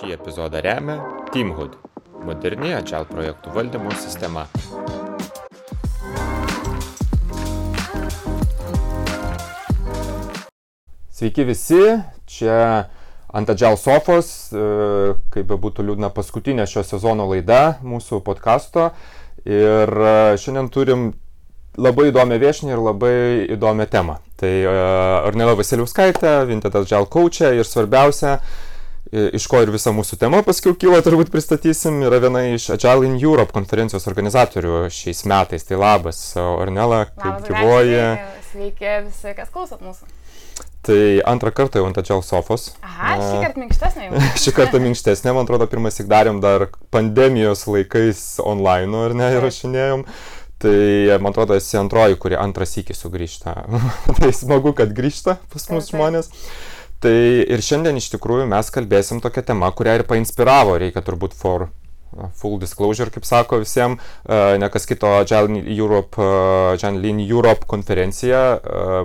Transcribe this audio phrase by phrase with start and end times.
[0.00, 0.94] Šį epizodą remia
[1.28, 1.74] Teamhood-
[2.26, 4.46] moderni Agile projektų valdymo sistema.
[11.12, 11.82] Sveiki visi,
[12.24, 12.86] čia
[13.28, 14.62] ant Agile sofos, e,
[15.36, 18.94] kaip bebūtų liūdna paskutinė šio sezono laida mūsų podkasto.
[19.44, 21.12] Ir e, šiandien turim
[21.76, 23.14] labai įdomią viešinį ir labai
[23.52, 24.16] įdomią temą.
[24.40, 28.38] Tai uh, Arnela Vasiliauskaitė, Vinted Agile coachė ir svarbiausia,
[29.10, 33.18] iš ko ir visa mūsų tema paskui kilo, turbūt pristatysim, yra viena iš Agile in
[33.18, 35.66] Europe konferencijos organizatorių šiais metais.
[35.66, 38.00] Tai labas, Arnela, kaip gyvoji.
[38.52, 40.16] Sveiki visi, kas klausot mūsų.
[40.86, 42.70] Tai antrą kartą jau ant Agile sofos.
[42.86, 44.20] Aha, šį kartą minkštesnė jau.
[44.44, 50.06] šį kartą minkštesnė, man atrodo, pirmas tik darėm dar pandemijos laikais online, ar ne, įrašinėjom.
[50.60, 50.76] Tai
[51.24, 53.58] man atrodo, esi antroji, kuri antras iki sugrįžta.
[54.20, 56.32] tai smagu, kad grįžta pas mus žmonės.
[57.00, 57.16] Tai
[57.48, 61.70] ir šiandien iš tikrųjų mes kalbėsim tokią temą, kurią ir painspiravo, reikia turbūt for
[62.36, 64.02] full disclosure, kaip sako visiems,
[64.60, 66.20] ne kas kito Agile Europe,
[66.74, 68.42] Agile Lean Europe konferencija,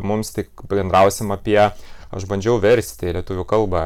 [0.04, 1.60] mums tik bendrausim apie,
[2.16, 3.86] aš bandžiau versti į lietuvių kalbą,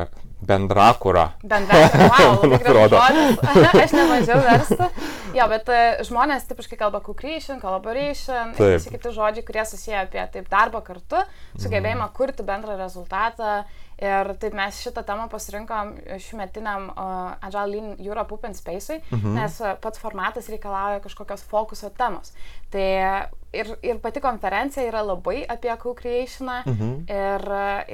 [0.50, 1.26] bendrakūrą.
[1.52, 3.02] Bendrakūrą, wow, man atrodo.
[3.84, 4.88] aš nemažiau verstu.
[5.36, 5.68] Jo, bet
[6.08, 11.22] žmonės tipiškai kalba co-creation, collaboration, visi kiti žodžiai, kurie susiję apie taip darbą kartu,
[11.60, 12.16] sugebėjimą mm.
[12.16, 13.60] kurti bendrą rezultatą.
[14.00, 19.36] Ir taip mes šitą temą pasirinkom šiumetiniam uh, Agile Lean Europe Open Space'ui, mhm.
[19.36, 22.32] nes uh, pats formatas reikalauja kažkokios fokuso temos.
[22.72, 22.86] Tai
[23.54, 26.92] ir, ir pati konferencija yra labai apie co-creationą mhm.
[27.10, 27.46] ir,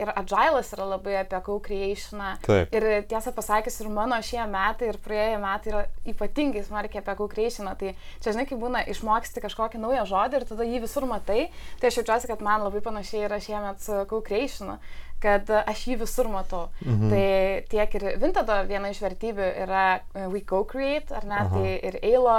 [0.01, 2.35] ir Agile'as yra labai apie co-creationą.
[2.75, 7.75] Ir tiesą pasakius, ir mano šie metai, ir praėję metai yra ypatingai smarkiai apie co-creationą.
[7.79, 11.47] Tai čia žinai, kai būna išmoksti kažkokį naują žodį ir tada jį visur matai,
[11.81, 14.77] tai aš jaučiuosi, kad man labai panašiai yra šiemet su co-creationu
[15.23, 16.67] kad aš jį visur matau.
[16.85, 17.09] Mhm.
[17.13, 17.25] Tai
[17.71, 21.49] tiek ir Vintedo viena iš vertybių yra uh, We Co-Create, ar ne, Aha.
[21.55, 22.37] tai ir Eilo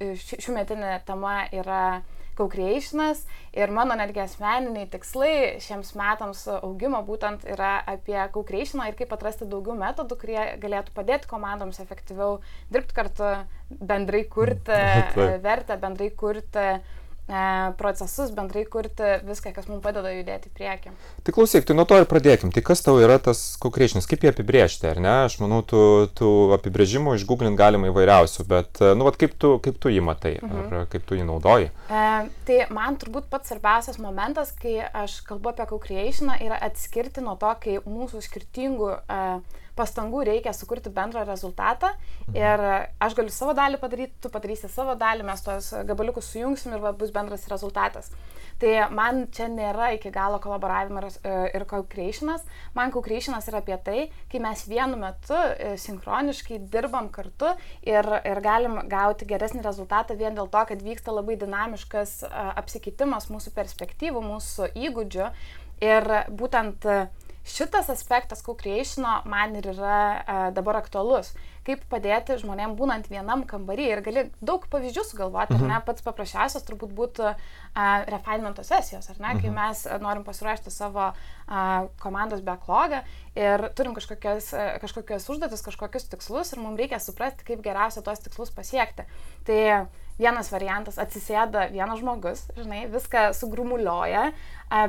[0.00, 1.84] šių metinė tema yra
[2.40, 9.12] co-creationas ir mano netgi asmeniniai tikslai šiems metams augimo būtent yra apie co-creationą ir kaip
[9.16, 12.38] atrasti daugiau metodų, kurie galėtų padėti komandoms efektyviau
[12.72, 13.34] dirbti kartu,
[13.68, 14.80] bendrai kurti
[15.46, 16.78] vertę, bendrai kurti E,
[17.78, 20.92] procesus, bendrai kurti viską, kas mums padeda judėti į priekį.
[21.26, 22.52] Tai klausyk, tai nuo to ir pradėkim.
[22.54, 25.12] Tai kas tau yra tas konkrečinis, kaip jį apibriežti, ar ne?
[25.28, 25.82] Aš manau, tų,
[26.18, 30.36] tų apibrėžimų išgooglint galima įvairiausių, bet, e, nu, vat, kaip, tu, kaip tu jį matai,
[30.42, 30.74] mhm.
[30.82, 31.70] ar kaip tu jį naudoji?
[31.86, 32.04] E,
[32.48, 37.54] tai man turbūt pats svarbiausias momentas, kai aš kalbu apie co-creationą, yra atskirti nuo to,
[37.62, 39.24] kai mūsų skirtingų e,
[39.80, 42.36] pastangų reikia sukurti bendrą rezultatą mhm.
[42.36, 42.66] ir
[43.02, 46.92] aš galiu savo dalį padaryti, tu padarysi savo dalį, mes tos gabaliukus sujungsim ir va,
[46.96, 48.12] bus bendras rezultatas.
[48.60, 52.42] Tai man čia nėra iki galo kolaboravimas ir, ir co-creationas.
[52.76, 54.02] Man co-creationas yra apie tai,
[54.32, 57.54] kai mes vienu metu e, sinchroniškai dirbam kartu
[57.88, 62.18] ir, ir galim gauti geresnį rezultatą vien dėl to, kad vyksta labai dinamiškas
[62.60, 65.32] apsikeitimas mūsų perspektyvų, mūsų įgūdžių.
[65.80, 66.04] Ir
[66.36, 67.06] būtent uh,
[67.46, 71.32] šitas aspektas co-creationo man ir yra uh, dabar aktualus.
[71.64, 75.64] Kaip padėti žmonėm būnant vienam kambarį ir gali daug pavyzdžių sugalvoti, mhm.
[75.64, 77.38] ar ne, pats paprasčiausias turbūt būtų uh,
[78.10, 79.40] refinemento sesijos, ar ne, mhm.
[79.44, 83.02] kai mes norim pasiruošti savo uh, komandos backlogą
[83.38, 84.52] ir turim kažkokias,
[84.82, 89.06] kažkokias užduotis, kažkokius tikslus ir mums reikia suprasti, kaip geriausia tos tikslus pasiekti.
[89.46, 89.60] Tai
[90.20, 94.30] vienas variantas atsisėda vienas žmogus, žinai, viską sugrumulioja,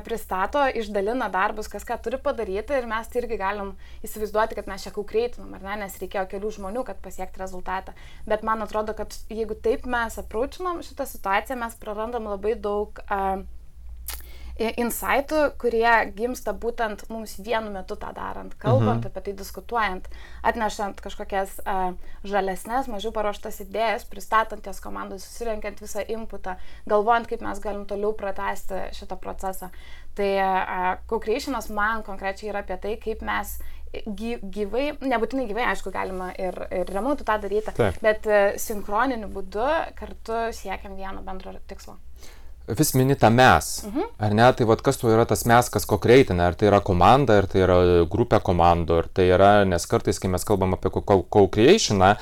[0.05, 3.71] pristato, išdalina darbus, kas ką turi padaryti ir mes tai irgi galim
[4.05, 7.95] įsivaizduoti, kad mes čia kaukreitinam, ar ne, nes reikėjo kelių žmonių, kad pasiekti rezultatą.
[8.29, 13.41] Bet man atrodo, kad jeigu taip mes aprūčinam šitą situaciją, mes prarandam labai daug uh,
[14.81, 19.09] insightų, kurie gimsta būtent mums vienu metu tą darant, kalbant mhm.
[19.09, 20.07] apie tai, diskutuojant,
[20.47, 21.91] atnešant kažkokias uh,
[22.27, 26.57] žalesnės, mažiau paruoštas idėjas, pristatant jas komandai, susirenkiant visą inputą,
[26.89, 29.71] galvojant, kaip mes galim toliau pratesti šitą procesą.
[30.17, 33.57] Tai uh, co-creationas man konkrečiai yra apie tai, kaip mes
[33.91, 37.97] gyvai, nebūtinai gyvai, aišku, galima ir, ir remontų tą daryti, Taip.
[38.03, 41.97] bet uh, sinchroniniu būdu kartu siekiam vieno bendro tikslo
[42.67, 44.11] vis mini tą mes, mhm.
[44.19, 44.51] ar ne?
[44.53, 47.49] Tai vad kas tu yra tas mes, kas ko kreitina, ar tai yra komanda, ar
[47.49, 47.81] tai yra
[48.11, 52.13] grupė komandų, ar tai yra, nes kartais, kai mes kalbam apie co-creationą,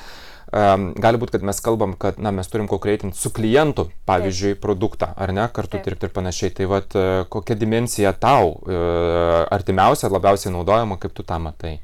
[0.56, 4.64] um, gali būti, kad mes kalbam, kad na, mes turim co-creating su klientu, pavyzdžiui, Taip.
[4.64, 5.86] produktą, ar ne, kartu Taip.
[5.86, 6.54] dirbti ir panašiai.
[6.56, 6.98] Tai vad
[7.30, 11.78] kokia dimensija tau uh, artimiausia, labiausiai naudojama, kaip tu tą matai?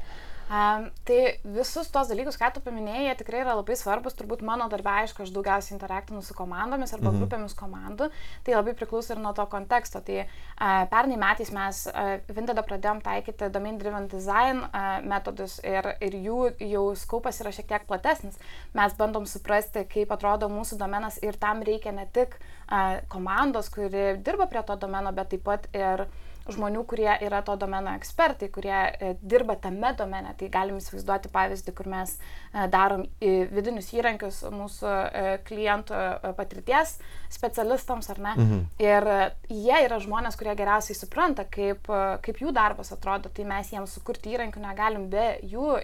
[0.47, 4.15] Um, tai visus tos dalykus, ką tu paminėjai, jie tikrai yra labai svarbus.
[4.15, 7.25] Turbūt mano darbė, aišku, aš daugiausiai interaktinu su komandomis arba mhm.
[7.25, 8.07] grupėmis komandų.
[8.47, 9.99] Tai labai priklauso ir nuo to konteksto.
[10.07, 15.91] Tai uh, pernai metais mes uh, Vintada pradėjom taikyti domain driven design uh, metodus ir,
[15.99, 18.39] ir jų jau skaupas yra šiek tiek platesnis.
[18.77, 24.15] Mes bandom suprasti, kaip atrodo mūsų domenas ir tam reikia ne tik uh, komandos, kuri
[24.23, 26.23] dirba prie to domeno, bet taip pat ir uh,
[26.53, 30.35] žmonių, kurie yra to domeno ekspertai, kurie e, dirba tame domene.
[30.39, 36.03] Tai galim įsivaizduoti pavyzdį, kur mes e, darom vidinius įrankius mūsų e, klientų
[36.39, 36.97] patirties
[37.33, 38.37] specialistams, ar ne.
[38.37, 38.63] Mhm.
[38.83, 39.09] Ir
[39.51, 41.91] jie yra žmonės, kurie geriausiai supranta, kaip,
[42.23, 45.77] kaip jų darbas atrodo, tai mes jiems sukurti įrankių negalim be jų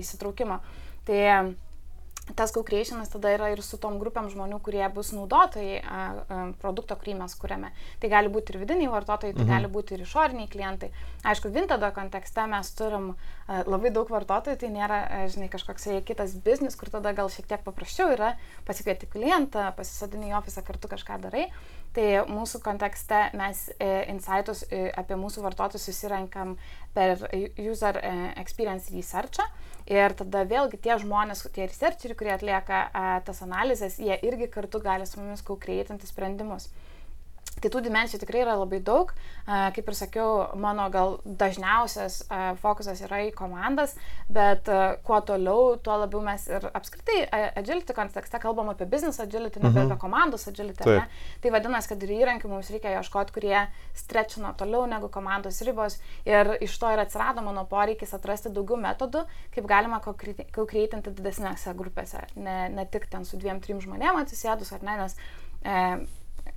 [0.00, 0.60] įsitraukimo.
[1.06, 1.20] Tai
[2.34, 6.96] tas co-creationas tada yra ir su tom grupėm žmonių, kurie bus naudotojai a, a, produkto,
[6.98, 7.70] kurį mes kuriame.
[8.02, 9.52] Tai gali būti ir vidiniai vartotojai, tai mhm.
[9.52, 10.90] gali būti ir išoriniai klientai.
[11.26, 16.34] Aišku, Vintada kontekste mes turim a, labai daug vartotojų, tai nėra, a, žinai, kažkoks kitas
[16.42, 18.34] biznis, kur tada gal šiek tiek paprasčiau yra
[18.66, 21.46] pasikvieti klientą, pasisadini į ofisą kartu kažką darai.
[21.96, 26.58] Tai mūsų kontekste mes e, insightus e, apie mūsų vartotojus susirenkam
[26.92, 27.22] per
[27.56, 28.12] user e,
[28.42, 29.46] experience researchą.
[29.86, 34.80] Ir tada vėlgi tie žmonės, tie researcheriai, kurie atlieka a, tas analizės, jie irgi kartu
[34.82, 36.66] gali su mumis kaukreitinti sprendimus.
[37.66, 39.08] Tai tų dimensijų tikrai yra labai daug.
[39.46, 40.32] Kaip ir sakiau,
[40.62, 42.20] mano gal dažniausias
[42.62, 43.96] fokusas yra į komandas,
[44.30, 44.68] bet
[45.06, 47.24] kuo toliau, tuo labiau mes ir apskritai
[47.58, 49.90] agility kontekste kalbam apie business agility, ne mhm.
[49.90, 50.86] apie komandos agility.
[50.86, 51.08] Ne?
[51.42, 53.56] Tai vadinasi, kad ir įrankių mums reikia ieškoti, kurie
[53.98, 55.98] strečino toliau negu komandos ribos.
[56.28, 59.24] Ir iš to ir atsirado mano poreikis atrasti daugiau metodų,
[59.56, 62.22] kaip galima kaukreitinti didesnėse grupėse.
[62.38, 65.18] Ne, ne tik ten su dviem, trim žmonėm atsisėdus ar ne, nes
[65.66, 65.82] e,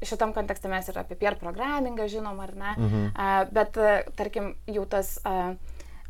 [0.06, 3.12] šitam kontekste mes ir apie peer programmingą žinom, ar ne, mhm.
[3.12, 5.54] uh, bet, uh, tarkim, jau tas uh,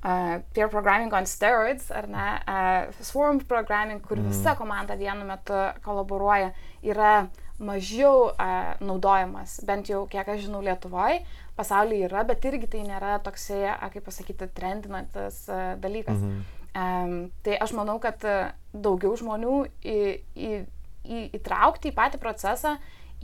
[0.04, 4.32] uh, peer programming on steroids, ar ne, uh, swarm programming, kur mhm.
[4.32, 6.54] visa komanda vienu metu kolaboruoja,
[6.86, 7.28] yra
[7.60, 11.20] mažiau uh, naudojamas, bent jau kiek aš žinau Lietuvoje,
[11.60, 16.22] pasaulyje yra, bet irgi tai nėra toksai, uh, kaip pasakyti, trendinantis uh, dalykas.
[16.22, 16.56] Mhm.
[16.80, 17.14] Um,
[17.44, 20.00] tai aš manau, kad uh, daugiau žmonių į,
[20.38, 20.52] į,
[21.02, 22.76] į, įtraukti į patį procesą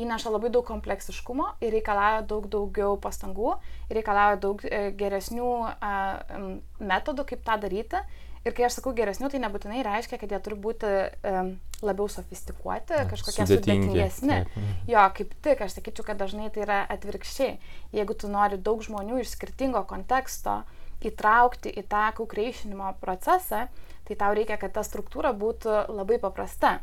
[0.02, 3.56] įneša labai daug kompleksiškumo ir reikalauja daug daugiau pastangų,
[3.94, 5.52] reikalauja daug e, geresnių
[6.84, 8.04] metodų, kaip tą daryti.
[8.46, 10.90] Ir kai aš sakau geresnių, tai nebūtinai reiškia, kad jie turi būti
[11.26, 11.48] um,
[11.82, 14.36] labiau sofistikuoti, kažkokie sudėtingesni.
[14.44, 14.76] Mhm.
[14.92, 17.56] Jo, kaip tik, aš sakyčiau, kad dažnai tai yra atvirkščiai.
[17.98, 20.60] Jeigu tu nori daug žmonių iš skirtingo konteksto
[21.06, 23.66] įtraukti į tą kukreišinimo procesą,
[24.06, 26.78] tai tau reikia, kad ta struktūra būtų labai paprasta.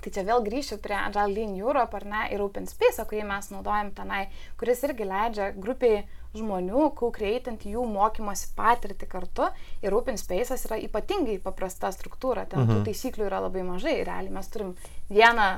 [0.00, 3.50] Tai čia vėl grįšiu prie Agile Lean Europe ar ne ir Open Space, kurį mes
[3.52, 4.24] naudojam tenai,
[4.58, 6.02] kuris irgi leidžia grupiai
[6.32, 9.50] žmonių, kukreitinti jų mokymosi patirtį kartu.
[9.84, 12.80] Ir Open Space'as yra ypatingai paprasta struktūra, ten mhm.
[12.80, 13.98] tų taisyklių yra labai mažai.
[14.08, 14.72] Realiai mes turim
[15.12, 15.50] vieną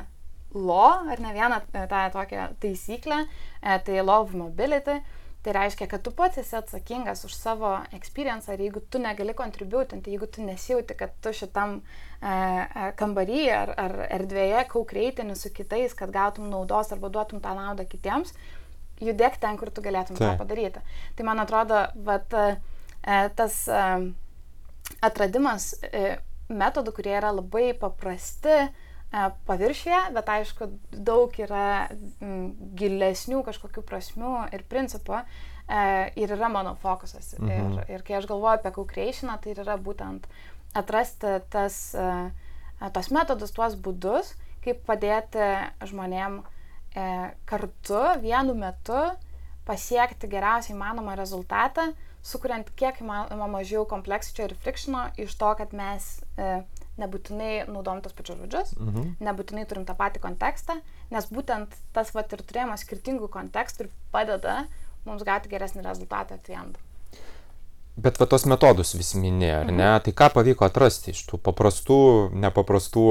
[0.54, 3.24] law, ar ne vieną e, tą tokią taisyklę,
[3.62, 5.00] e, tai law of mobility
[5.44, 10.14] Tai reiškia, kad tu pats esi atsakingas už savo experience ir jeigu tu negali kontributinti,
[10.14, 15.92] jeigu tu nesijauti, kad tu šitam e, e kambarį ar, ar erdvėje kaukreitini su kitais,
[15.98, 18.32] kad gautum naudos arba duotum tą naudą kitiems,
[19.04, 20.30] judėk ten, kur tu galėtum tai.
[20.30, 20.80] tą padaryti.
[21.18, 23.84] Tai man atrodo, vat, e, tas e,
[25.04, 26.16] atradimas e,
[26.48, 28.62] metodų, kurie yra labai paprasti,
[29.46, 31.88] paviršyje, bet aišku, daug yra
[32.78, 35.26] gilesnių kažkokių prasmių ir principų e,
[36.18, 37.34] ir yra mano fokusas.
[37.38, 37.76] Mhm.
[37.84, 40.26] Ir, ir kai aš galvoju apie co-creationą, tai yra būtent
[40.74, 45.52] atrasti tas, e, tos metodus, tuos būdus, kaip padėti
[45.84, 46.42] žmonėm
[47.44, 49.00] kartu, vienu metu
[49.66, 51.88] pasiekti geriausiai įmanomą rezultatą,
[52.24, 56.06] sukuriant kiek įmanoma mažiau kompleksičio ir frikšino iš to, kad mes
[57.00, 59.14] nebūtinai naudojam tos pačius žodžius, mhm.
[59.26, 60.78] nebūtinai turim tą patį kontekstą,
[61.14, 64.64] nes būtent tas vat ir turėjimas skirtingų kontekstų ir padeda
[65.04, 66.78] mums gauti geresnį rezultatą atvijant.
[67.94, 69.86] Bet va tos metodus vis minėjo, ar ne?
[69.86, 70.00] Mhm.
[70.02, 71.98] Tai ką pavyko atrasti iš tų paprastų,
[72.42, 73.04] nepaprastų,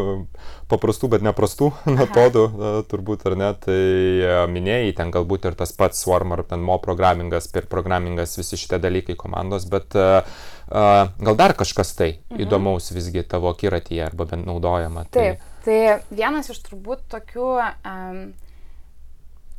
[0.72, 2.44] paprastų, bet neprastų metodų,
[2.88, 3.50] turbūt, ar ne?
[3.60, 8.38] Tai e, minėjai, ten galbūt ir tas pats Swarm ar ten Mo programingas, per programingas,
[8.40, 10.24] visi šitie dalykai komandos, bet uh,
[10.72, 12.40] gal dar kažkas tai mhm.
[12.46, 15.04] įdomaus visgi tavo akiratyje arba bent naudojama.
[15.12, 15.28] Tai...
[15.36, 18.24] Taip, tai vienas iš turbūt tokių um,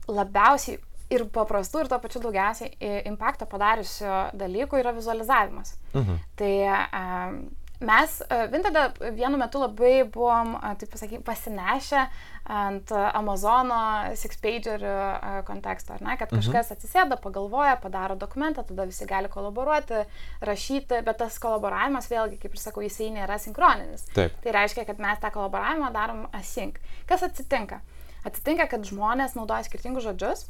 [0.09, 0.81] labiausiai
[1.13, 5.75] ir paprastų, ir to pačiu daugiausiai impaktą padariusių dalykų yra vizualizavimas.
[5.93, 6.19] Mhm.
[6.39, 7.39] Tai um,
[7.79, 8.21] mes
[8.51, 12.07] Vintada vienu metu labai buvom, taip pasakyti, pasinešę
[12.47, 13.77] ant Amazono
[14.17, 16.41] six-pagerių konteksto, ar ne, kad mhm.
[16.41, 20.05] kažkas atsisėda, pagalvoja, padaro dokumentą, tada visi gali kolaboruoti,
[20.47, 24.07] rašyti, bet tas kolaboravimas vėlgi, kaip ir sakau, jisai nėra sinchroninis.
[24.15, 24.39] Taip.
[24.43, 26.79] Tai reiškia, kad mes tą kolaboravimą darom async.
[27.09, 27.83] Kas atsitinka?
[28.27, 30.47] Atsitinka, kad žmonės naudoja skirtingus žodžius,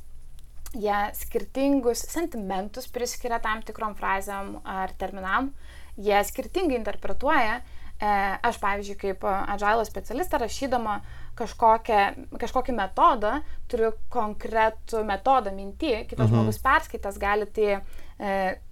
[0.75, 5.51] jie skirtingus sentimentus priskiria tam tikrom frazėm ar terminam,
[5.95, 7.61] jie skirtingai interpretuoja.
[7.97, 8.09] E,
[8.45, 10.99] aš, pavyzdžiui, kaip agilo specialistė, rašydama
[11.37, 12.01] kažkokią,
[12.41, 13.39] kažkokį metodą,
[13.69, 16.33] turiu konkretų metodą mintį, kitas mhm.
[16.35, 17.79] žmogus perskaitęs gali tai e,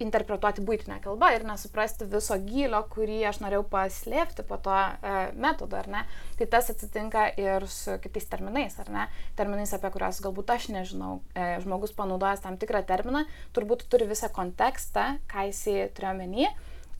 [0.02, 5.80] interpretuoti būtinę kalbą ir nesuprasti viso gylio, kurį aš norėjau paslėpti po to e, metodo,
[5.82, 6.04] ar ne?
[6.38, 9.08] Tai tas atsitinka ir su kitais terminais, ar ne?
[9.38, 11.18] Terminais, apie kuriuos galbūt aš nežinau.
[11.34, 13.26] E, žmogus panaudojęs tam tikrą terminą,
[13.58, 16.50] turbūt turi visą kontekstą, ką jisai turėjo menį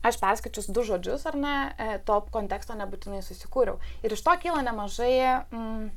[0.09, 3.79] aš perskaičius du žodžius ar ne, e, to konteksto nebūtinai susikūriau.
[4.05, 5.13] Ir iš to kyla nemažai
[5.51, 5.87] mm,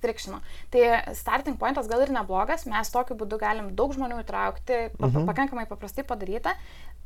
[0.00, 0.40] frikšino.
[0.70, 5.24] Tai starting pointas gal ir neblogas, mes tokiu būdu galim daug žmonių įtraukti, mhm.
[5.30, 6.56] pakankamai paprastai padaryta,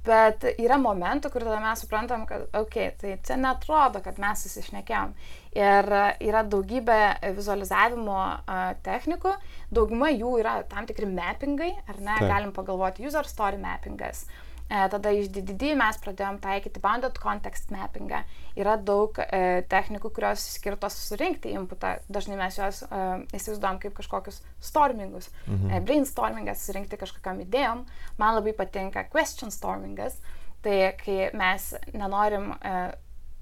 [0.07, 4.45] bet yra momentų, kur tada mes suprantam, kad, okei, okay, tai čia netrodo, kad mes
[4.47, 5.13] susišnekėjom.
[5.61, 5.91] Ir
[6.25, 7.01] yra daugybė
[7.37, 9.35] vizualizavimo uh, technikų,
[9.75, 12.31] dauguma jų yra tam tikri mappingai, ar ne, Taip.
[12.31, 14.25] galim pagalvoti user story mappingas.
[14.25, 18.23] Uh, tada iš DDD mes pradėjom taikyti bounded context mappingą.
[18.59, 21.97] Yra daug e, technikų, kurios skirtos surinkti inputą.
[22.13, 23.03] Dažnai mes juos e,
[23.35, 25.31] įsivaizduom kaip kažkokius stormingus.
[25.49, 25.75] Mhm.
[25.75, 27.85] E, brainstormingas, surinkti kažkokiam idėjom.
[28.23, 30.21] Man labai patinka question stormingas.
[30.63, 32.53] Tai kai mes nenorim...
[32.63, 32.81] E,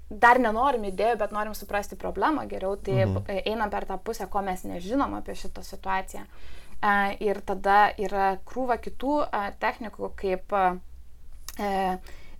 [0.09, 3.27] dar nenorim idėjų, bet norim suprasti problemą geriau, tai mhm.
[3.29, 6.25] E, einam per tą pusę, ko mes nežinom apie šitą situaciją.
[6.25, 6.57] Uh,
[7.19, 9.15] ir tada yra krūva kitų
[9.59, 10.69] technikų, kaip E,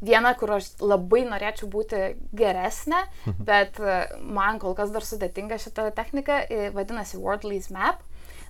[0.02, 2.04] viena, kur aš labai norėčiau būti
[2.36, 3.48] geresnė, mhm.
[3.48, 8.06] bet e, man kol kas dar sudėtinga šita technika, e, vadinasi Wordley's Map.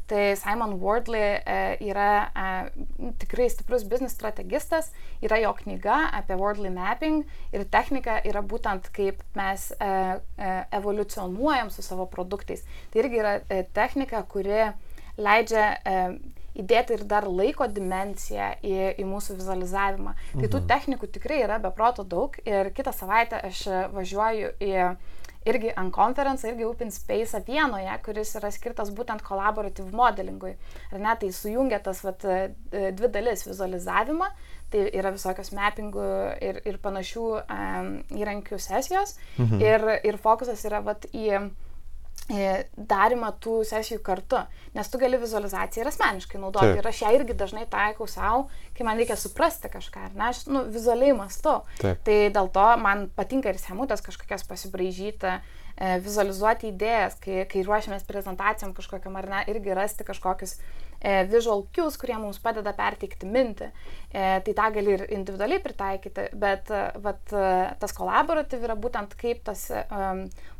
[0.09, 1.37] Tai Simon Wardley
[1.85, 2.31] yra
[3.21, 4.87] tikrai stiprus biznis strategistas,
[5.21, 7.19] yra jo knyga apie Wordley mapping
[7.53, 9.67] ir technika yra būtent kaip mes
[10.73, 12.65] evoliucionuojam su savo produktais.
[12.89, 13.35] Tai irgi yra
[13.77, 14.71] technika, kuri
[15.21, 15.67] leidžia
[16.61, 20.15] įdėti ir dar laiko dimenciją į, į mūsų vizualizavimą.
[20.15, 20.41] Mhm.
[20.41, 20.67] Tai tų mhm.
[20.73, 24.75] technikų tikrai yra beproto daug ir kitą savaitę aš važiuoju į
[25.47, 30.55] irgi ant konferenciją, irgi Open Space Vienoje, kuris yra skirtas būtent kolaboratyv modelingui.
[30.91, 32.25] Ar ne, tai sujungia tas vat,
[32.73, 34.27] dvi dalis- vizualizavimą,
[34.69, 36.09] tai yra visokios mappingų
[36.45, 37.89] ir, ir panašių um,
[38.19, 39.63] įrankių sesijos, mhm.
[39.63, 41.49] ir, ir fokusas yra vat, į
[42.29, 44.43] darimą tų sesijų kartu,
[44.75, 46.75] nes tu gali vizualizaciją ir asmeniškai naudoti.
[46.75, 46.81] Taip.
[46.83, 48.43] Ir aš ją irgi dažnai taikau savo,
[48.77, 51.55] kai man reikia suprasti kažką, ar ne, aš nu, vizualiai mastu.
[51.81, 52.03] Taip.
[52.05, 58.05] Tai dėl to man patinka ir semutės kažkokias pasibraižyti, e, vizualizuoti idėjas, kai, kai ruošiamės
[58.05, 60.88] prezentacijom kažkokiam ar ne, irgi rasti kažkokius e,
[61.31, 63.69] visual cues, kurie mums padeda perteikti mintį.
[64.09, 69.13] E, tai tą gali ir individualiai pritaikyti, bet e, vat, e, tas kolaboratyv yra būtent
[69.19, 69.83] kaip tas e,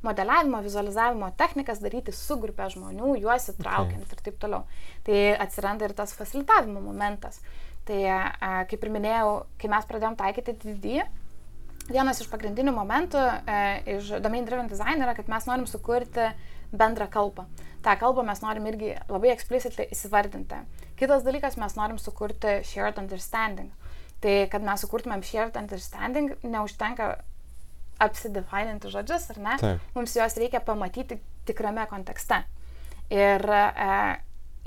[0.05, 4.19] modeliavimo, vizualizavimo technikas daryti su grupė žmonių, juos įtraukiant okay.
[4.19, 4.63] ir taip toliau.
[5.07, 7.41] Tai atsiranda ir tas facilitavimo momentas.
[7.89, 8.19] Tai e,
[8.69, 11.01] kaip ir minėjau, kai mes pradėjom taikyti DD,
[11.89, 13.59] vienas iš pagrindinių momentų e,
[13.95, 16.29] iš Domain Driven Design yra, kad mes norim sukurti
[16.69, 17.47] bendrą kalbą.
[17.83, 20.59] Ta kalbą mes norim irgi labai explicitly įsivardinti.
[20.99, 23.71] Kitas dalykas, mes norim sukurti shared understanding.
[24.19, 27.13] Tai kad mes sukurtumėm shared understanding, neužtenka
[28.03, 29.57] apsidefininti žodžius, ar ne?
[29.61, 29.91] Taip.
[29.95, 32.41] Mums juos reikia pamatyti tikrame kontekste.
[33.11, 33.93] Ir e,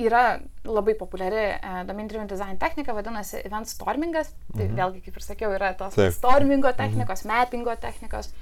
[0.02, 0.22] yra
[0.66, 4.32] labai populiari e, domain driven design technika, vadinasi event stormingas.
[4.54, 4.78] Tai mhm.
[4.80, 6.16] vėlgi, kaip ir sakiau, yra tos Taip.
[6.16, 7.32] stormingo technikos, mhm.
[7.32, 8.32] mappingo technikos.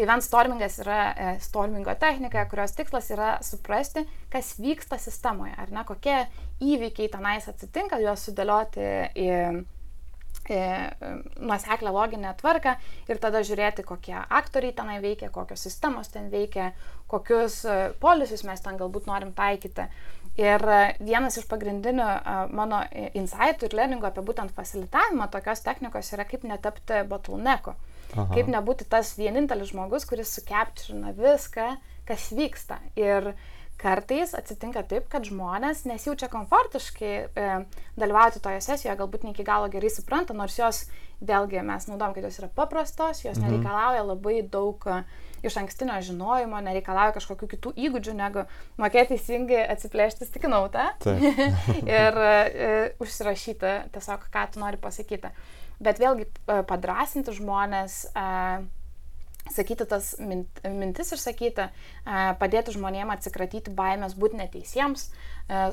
[0.00, 4.00] Tai event stormingas yra e, stormingo technika, kurios tikslas yra suprasti,
[4.32, 6.14] kas vyksta sistemoje, ar ne, kokie
[6.64, 8.86] įvykiai tenais atsitinka, juos sudėlioti
[9.20, 9.28] į
[11.36, 12.72] nuoseklę loginę tvarką
[13.12, 16.70] ir tada žiūrėti, kokie aktoriai tenai veikia, kokios sistemos ten veikia,
[17.12, 19.84] kokius e, polisius mes ten galbūt norim taikyti.
[20.40, 22.08] Ir e, vienas iš pagrindinių
[22.56, 22.80] mano
[23.20, 27.76] insightų ir learningo apie būtent facilitavimą tokios technikos yra kaip netapti bottlenecku.
[28.16, 28.26] Aha.
[28.34, 31.72] Kaip nebūti tas vienintelis žmogus, kuris sukepčina viską,
[32.08, 32.80] kas vyksta.
[32.98, 33.32] Ir
[33.80, 37.46] kartais atsitinka taip, kad žmonės nesijaučia komfortiškai e,
[38.00, 40.82] dalyvauti toje sesijoje, galbūt ne iki galo gerai supranta, nors jos,
[41.24, 43.46] vėlgi, mes naudom, kad jos yra paprastos, jos mhm.
[43.46, 45.00] nereikalauja labai daug e,
[45.46, 48.44] iš ankstinio žinojimo, nereikalauja kažkokių kitų įgūdžių, negu
[48.80, 50.90] mokėti teisingai atsiplėšti stikinautą
[52.00, 52.34] ir e,
[53.02, 55.32] užsirašyti tiesiog, ką tu nori pasakyti
[55.82, 58.26] bet vėlgi e, padrasinti žmonės, e,
[59.50, 61.66] sakyti tas mint, mintis išsakyti,
[62.38, 65.08] padėti žmonėms atsikratyti baimės būti neteisiems,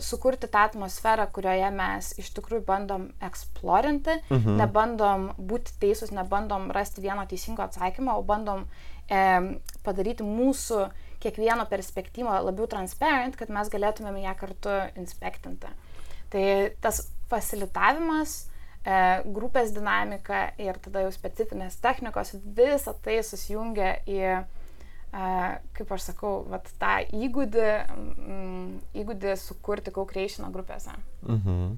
[0.01, 4.57] sukurti tą atmosferą, kurioje mes iš tikrųjų bandom eksplorinti, mhm.
[4.61, 8.65] nebandom būti teisūs, nebandom rasti vieno teisingo atsakymo, o bandom
[9.11, 10.87] e, padaryti mūsų
[11.21, 15.69] kiekvieno perspektyvą labiau transparent, kad mes galėtumėm ją kartu inspektinti.
[16.33, 16.45] Tai
[16.81, 18.56] tas facilitavimas, E,
[19.35, 25.31] grupės dinamika ir tada jau specifinės technikos, visa tai susijungia į, e,
[25.79, 27.67] kaip aš sakau, vat, tą įgūdį,
[29.03, 30.95] įgūdį sukurti co-creation grupėse.
[31.25, 31.75] Mhm.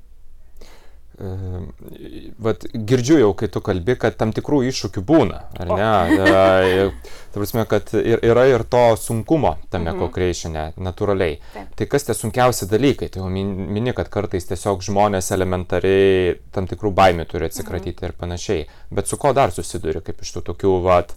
[1.19, 5.87] Vat girdžiu jau, kai tu kalbi, kad tam tikrų iššūkių būna, ar ne?
[6.29, 6.85] E,
[7.33, 9.99] ta prasme, kad ir, yra ir to sunkumo tame mhm.
[9.99, 11.41] co-creatione, natūraliai.
[11.55, 11.73] Taip.
[11.81, 13.09] Tai kas tie sunkiausi dalykai?
[13.11, 18.07] Tai jau mini, kad kartais tiesiog žmonės elementariai tam tikrų baimių turi atsikratyti mhm.
[18.07, 18.63] ir panašiai.
[18.95, 21.11] Bet su ko dar susiduri, kaip iš tų tokių, vat,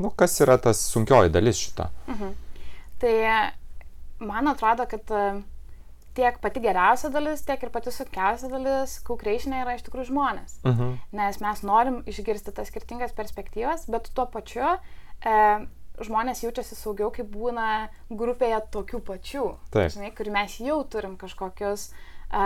[0.00, 1.90] nu, kas yra tas sunkioji dalis šito?
[2.08, 2.34] Mhm.
[3.04, 3.14] Tai
[4.24, 5.44] man atrodo, kad uh,
[6.18, 10.60] tiek pati geriausia dalis, tiek ir pati sunkiausia dalis kukreišinė yra iš tikrųjų žmonės.
[10.64, 10.82] Uh mhm.
[10.82, 11.16] -huh.
[11.20, 14.76] Nes mes norim išgirsti tas skirtingas perspektyvas, bet tuo pačiu
[15.22, 15.66] e,
[16.04, 19.46] žmonės jaučiasi saugiau, kai būna grupėje tokių pačių.
[19.74, 19.90] Taip.
[19.94, 22.44] Žinai, kur mes jau turim kažkokius e,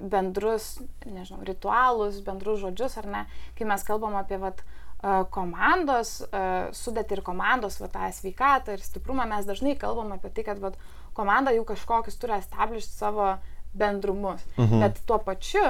[0.00, 0.76] bendrus,
[1.06, 3.26] nežinau, ritualus, bendrus žodžius, ar ne,
[3.58, 6.44] kai mes kalbam apie vat, e, komandos, e,
[6.78, 10.78] sudėti ir komandos, va, tą sveikatą ir stiprumą, mes dažnai kalbam apie tai, kad vat,
[11.16, 13.34] komanda jau kažkokius turi establish savo
[13.74, 14.44] bendrumus.
[14.58, 14.80] Mhm.
[14.80, 15.64] Bet tuo pačiu,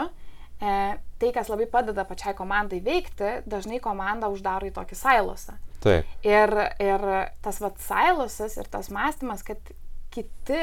[0.61, 5.59] e, tai, kas labai padeda pačiai komandai veikti, dažnai komanda uždaro į tokį sailosą.
[5.83, 6.07] Taip.
[6.27, 7.07] Ir, ir
[7.43, 9.59] tas vat sailosas ir tas mąstymas, kad
[10.15, 10.63] kiti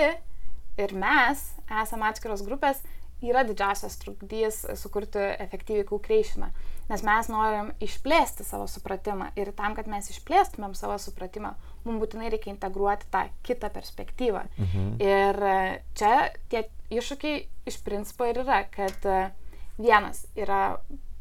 [0.80, 1.42] ir mes
[1.82, 2.80] esame atskiros grupės,
[3.26, 6.52] yra didžiausias trukdys sukurti efektyviai co-creationą.
[6.90, 11.54] Nes mes norim išplėsti savo supratimą ir tam, kad mes išplėstumėm savo supratimą,
[11.86, 14.46] mums būtinai reikia integruoti tą kitą perspektyvą.
[14.58, 14.88] Mhm.
[15.04, 15.42] Ir
[16.00, 16.16] čia
[16.50, 19.06] tie iššūkiai iš principo ir yra, kad
[19.78, 20.80] vienas yra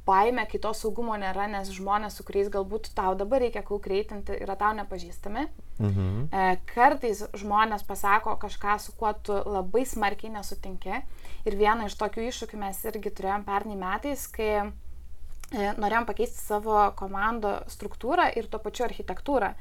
[0.08, 4.56] baime, kai to saugumo nėra, nes žmonės, su kuriais galbūt tau dabar reikia kaukreitinti, yra
[4.58, 5.46] tau nepažįstami.
[5.78, 6.28] Mhm.
[6.32, 11.02] E, kartais žmonės pasako kažką, su kuo tu labai smarkiai nesutinki.
[11.46, 16.80] Ir vieną iš tokių iššūkių mes irgi turėjom pernai metais, kai e, norėjom pakeisti savo
[16.98, 19.52] komando struktūrą ir tuo pačiu architektūrą.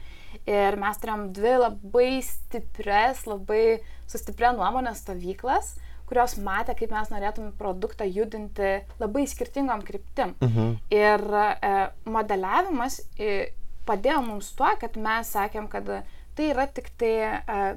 [0.48, 5.76] Ir mes turėjom dvi labai stipres, labai sustiprę nuomonės stovyklas
[6.08, 10.36] kurios matė, kaip mes norėtume produktą judinti labai skirtingom kryptim.
[10.44, 10.78] Mhm.
[10.96, 11.74] Ir e,
[12.08, 13.52] modeliavimas e,
[13.88, 15.90] padėjo mums tuo, kad mes sakėm, kad
[16.38, 17.68] tai yra tik tai e,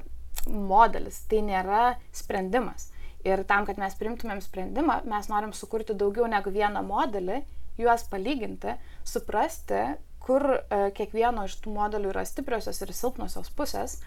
[0.46, 2.90] modelis, tai nėra sprendimas.
[3.26, 7.42] Ir tam, kad mes primtumėm sprendimą, mes norim sukurti daugiau negu vieną modelį,
[7.80, 9.82] juos palyginti, suprasti,
[10.24, 13.98] kur e, kiekvieno iš tų modelių yra stipriosios ir silpnosios pusės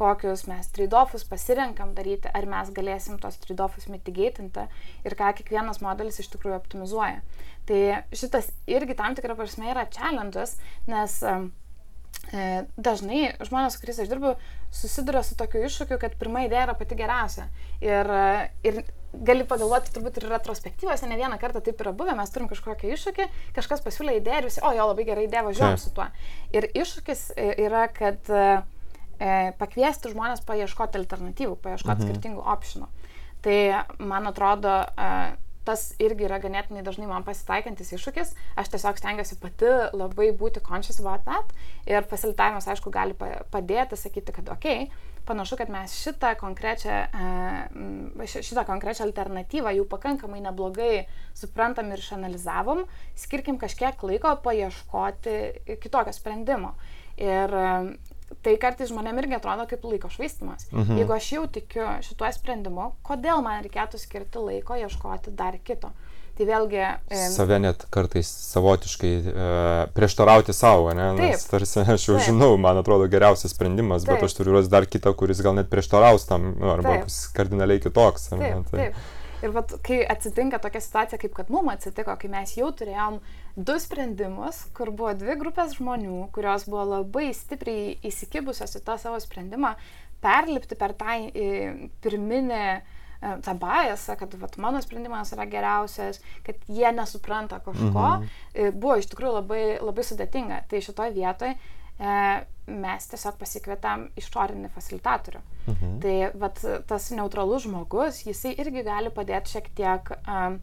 [0.00, 4.66] kokius mes trade-offus pasirenkam daryti, ar mes galėsim tos trade-offus mitigėtinti
[5.04, 7.20] ir ką kiekvienas modelis iš tikrųjų optimizuoja.
[7.68, 7.80] Tai
[8.16, 10.56] šitas irgi tam tikrą prasme yra challenge'as,
[10.90, 11.50] nes um,
[12.32, 14.32] e, dažnai žmonės, su kuriais aš dirbu,
[14.74, 17.46] susiduria su tokiu iššūkiu, kad pirma idėja yra pati geriausia.
[17.84, 18.10] Ir,
[18.66, 18.82] ir
[19.12, 23.30] gali pagalvoti, turbūt ir retrospektyvose, ne vieną kartą taip yra buvę, mes turim kažkokią iššūkį,
[23.56, 26.06] kažkas pasiūlė idėją ir visi, o jo, labai gerai idėja, važiuojam su tuo.
[26.56, 28.62] Ir iššūkis e, yra, kad uh,
[29.20, 32.08] e, pakviesti žmonės paieškoti alternatyvų, paieškoti mhm.
[32.08, 32.90] skirtingų optionų.
[33.44, 33.60] Tai
[34.00, 35.12] man atrodo, e,
[35.64, 38.32] tas irgi yra ganėtinai dažnai man pasitaikantis iššūkis.
[38.58, 41.52] Aš tiesiog stengiuosi pati labai būti conscious about that.
[41.88, 48.26] Ir facilitavimas, aišku, gali padėti sakyti, kad okei, okay, panašu, kad mes šitą konkrečią, e,
[48.26, 51.04] šitą konkrečią alternatyvą jau pakankamai neblogai
[51.38, 52.86] suprantam ir išanalizavom,
[53.18, 56.74] skirkim kažkiek laiko paieškoti kitokio sprendimo.
[57.20, 57.52] Ir
[58.44, 60.68] tai kartais žmonėm irgi atrodo kaip laiko švaistimas.
[60.72, 61.00] Mhm.
[61.02, 65.92] Jeigu aš jau tikiu šituo sprendimu, kodėl man reikėtų skirti laiko ieškoti dar kito?
[66.40, 66.78] Tai vėlgi.
[67.12, 67.16] E...
[67.34, 69.48] Save net kartais savotiškai e,
[69.92, 71.10] prieštarauti savo, ne?
[71.18, 72.30] Nes taip, tarsi aš jau taip.
[72.30, 74.14] žinau, man atrodo geriausias sprendimas, taip.
[74.14, 77.12] bet aš turiu rasti dar kitą, kuris gal net prieštaraus tam, nu, arba taip.
[77.36, 78.30] kardinaliai kitoks.
[78.32, 78.86] Taip, ne, tai...
[78.86, 79.19] taip.
[79.40, 83.18] Ir vat, kai atsitinka tokia situacija, kaip kad mums atsitiko, kai mes jau turėjom
[83.56, 89.20] du sprendimus, kur buvo dvi grupės žmonių, kurios buvo labai stipriai įsikibusios į tą savo
[89.22, 89.74] sprendimą,
[90.20, 91.16] perlipti per tą
[92.04, 92.78] pirminį e,
[93.46, 98.76] tą bajasą, kad vat, mano sprendimas yra geriausias, kad jie nesupranta kažko, mhm.
[98.76, 100.66] buvo iš tikrųjų labai, labai sudėtinga.
[100.68, 105.40] Tai šitoje vietoje e, mes tiesiog pasikvietam išorinį facilitatorių.
[105.68, 105.94] Mhm.
[106.02, 110.60] Tai vat, tas neutralus žmogus, jisai irgi gali padėti šiek tiek um,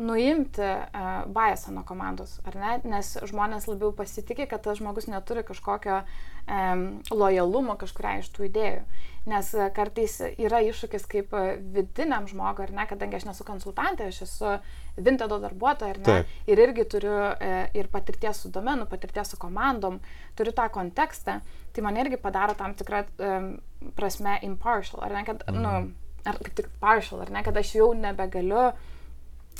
[0.00, 2.72] nuimti uh, biasą nuo komandos, ar ne?
[2.88, 8.82] Nes žmonės labiau pasitikė, kad tas žmogus neturi kažkokio um, lojalumo kažkuria iš tų idėjų.
[9.30, 14.08] Nes uh, kartais yra iššūkis kaip uh, vidiniam žmogui, ar ne, kadangi aš nesu konsultantė,
[14.08, 14.54] aš esu
[15.00, 16.06] Vintedo darbuotoja, ar ne?
[16.08, 16.36] Taip.
[16.50, 20.00] Ir irgi turiu uh, ir patirties su domenu, patirties su komandom,
[20.38, 21.40] turiu tą kontekstą,
[21.74, 23.50] tai man irgi padaro tam tikrą um,
[23.96, 25.60] prasme impartial, ar ne, kad, mm.
[25.60, 28.70] nu, ar kaip tik partial, ar ne, kad aš jau nebegaliu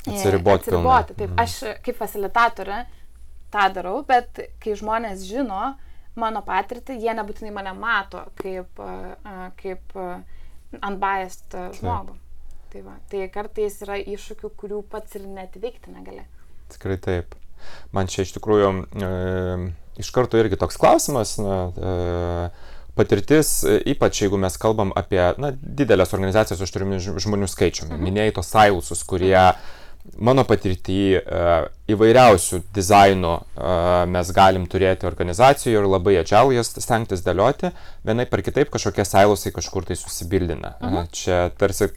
[0.07, 0.69] Atsiriboti.
[0.69, 1.15] Atsiriboti.
[1.19, 1.39] Taip, mhm.
[1.43, 2.81] aš kaip facilitatorė
[3.53, 5.75] tą darau, bet kai žmonės žino
[6.19, 8.81] mano patirtį, jie nebūtinai mane mato kaip,
[9.61, 9.95] kaip
[10.81, 12.17] unbiased žmogų.
[12.71, 16.23] Tai, va, tai kartais yra iššūkių, kurių pats ir net veikti negali.
[16.71, 17.35] Tikrai taip.
[17.93, 19.09] Man čia iš tikrųjų e,
[19.99, 21.35] iš karto irgi toks klausimas.
[21.43, 23.51] Na, e, patirtis,
[23.91, 28.07] ypač jeigu mes kalbam apie na, didelės organizacijas, aš turiu žmonių skaičių, mhm.
[28.07, 29.79] minėjai tos silusus, kurie mhm
[30.21, 31.21] mano patirtį e,
[31.93, 33.73] įvairiausių dizainų e,
[34.11, 37.71] mes galim turėti organizacijų ir labai agile jas stengtis dėlioti,
[38.07, 40.75] vienai per kitaip kažkokie silusai kažkur tai susibildina.
[40.81, 41.07] Uh -huh.
[41.11, 41.91] Čia tarsi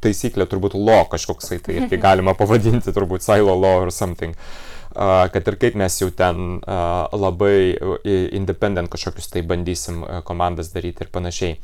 [0.00, 4.34] taisyklė turbūt law kažkoksai, tai irgi galima pavadinti turbūt silo law or something.
[4.34, 6.60] Uh, kad ir kaip mes jau ten
[7.12, 7.76] labai
[8.32, 11.58] independent kažkokius tai bandysim komandas daryti ir panašiai.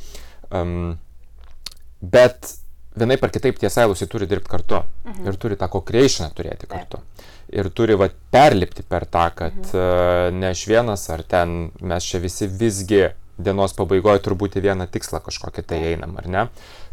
[2.00, 2.54] Bet
[2.98, 5.26] vienaip ar kitaip tie silusai turi dirbti kartu mhm.
[5.28, 7.00] ir turi tą co-creationą turėti kartu.
[7.00, 7.32] Taip.
[7.54, 9.74] Ir turi va, perlipti per tą, kad mhm.
[9.74, 13.04] uh, ne aš vienas ar ten mes čia visi visgi
[13.34, 16.44] dienos pabaigoje turbūt į vieną tikslą kažkokį tai einam, ar ne?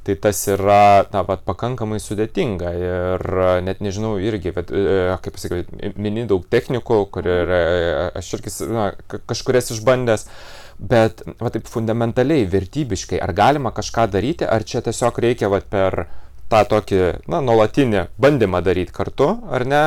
[0.02, 3.26] Tai tas yra, na, vat, pakankamai sudėtinga ir
[3.62, 7.54] net nežinau irgi, bet, e, kaip pasakyti, mini daug technikų, kur mhm.
[7.54, 8.88] ir aš irgi, na,
[9.30, 10.26] kažkurias išbandęs.
[10.26, 15.62] Uh, bet va taip fundamentaliai, vertybiškai, ar galima kažką daryti, ar čia tiesiog reikia va
[15.62, 16.06] per
[16.52, 17.00] tą tokį,
[17.32, 19.82] na, nuolatinį bandymą daryti kartu, ar ne,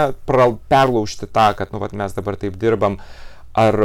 [0.71, 2.97] perlaužti tą, kad, nu, va, mes dabar taip dirbam,
[3.59, 3.81] ar,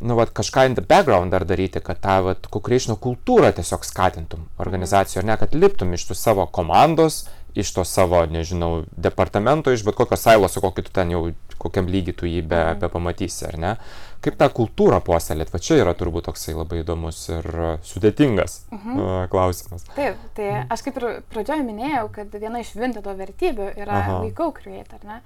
[0.00, 4.46] nu, va, kažką in the background dar daryti, kad tą, va, kukreišino kultūrą tiesiog skatintum
[4.62, 9.84] organizacijoje, ar ne, kad liptum iš tų savo komandos, iš to savo, nežinau, departamento, iš
[9.86, 11.26] bet kokio sailoso, kokį tu ten jau,
[11.60, 12.80] kokiam lygiai tu jį be, mhm.
[12.82, 13.76] be pamatysi, ar ne?
[14.24, 17.48] Kaip tą kultūrą puoselėt, va čia yra turbūt toksai labai įdomus ir
[17.84, 19.00] sudėtingas mhm.
[19.32, 19.84] klausimas.
[19.92, 20.70] Taip, tai mhm.
[20.72, 24.20] aš kaip ir pradžioje minėjau, kad viena iš Vintedo vertybių yra Aha.
[24.38, 25.18] co-create, ar ne?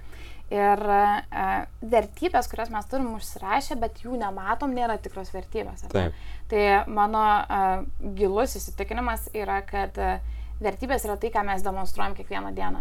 [0.49, 5.85] Ir uh, vertybės, kurias mes turim užsirašę, bet jų nematom, nėra tikros vertybės.
[6.49, 7.83] Tai mano uh,
[8.17, 10.25] gilus įsitikinimas yra, kad uh,
[10.65, 12.81] vertybės yra tai, ką mes demonstruojam kiekvieną dieną.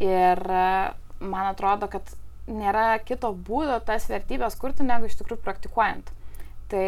[0.00, 2.16] Ir uh, man atrodo, kad
[2.50, 6.10] nėra kito būdo tas vertybės kurti, negu iš tikrųjų praktikuojant.
[6.72, 6.86] Tai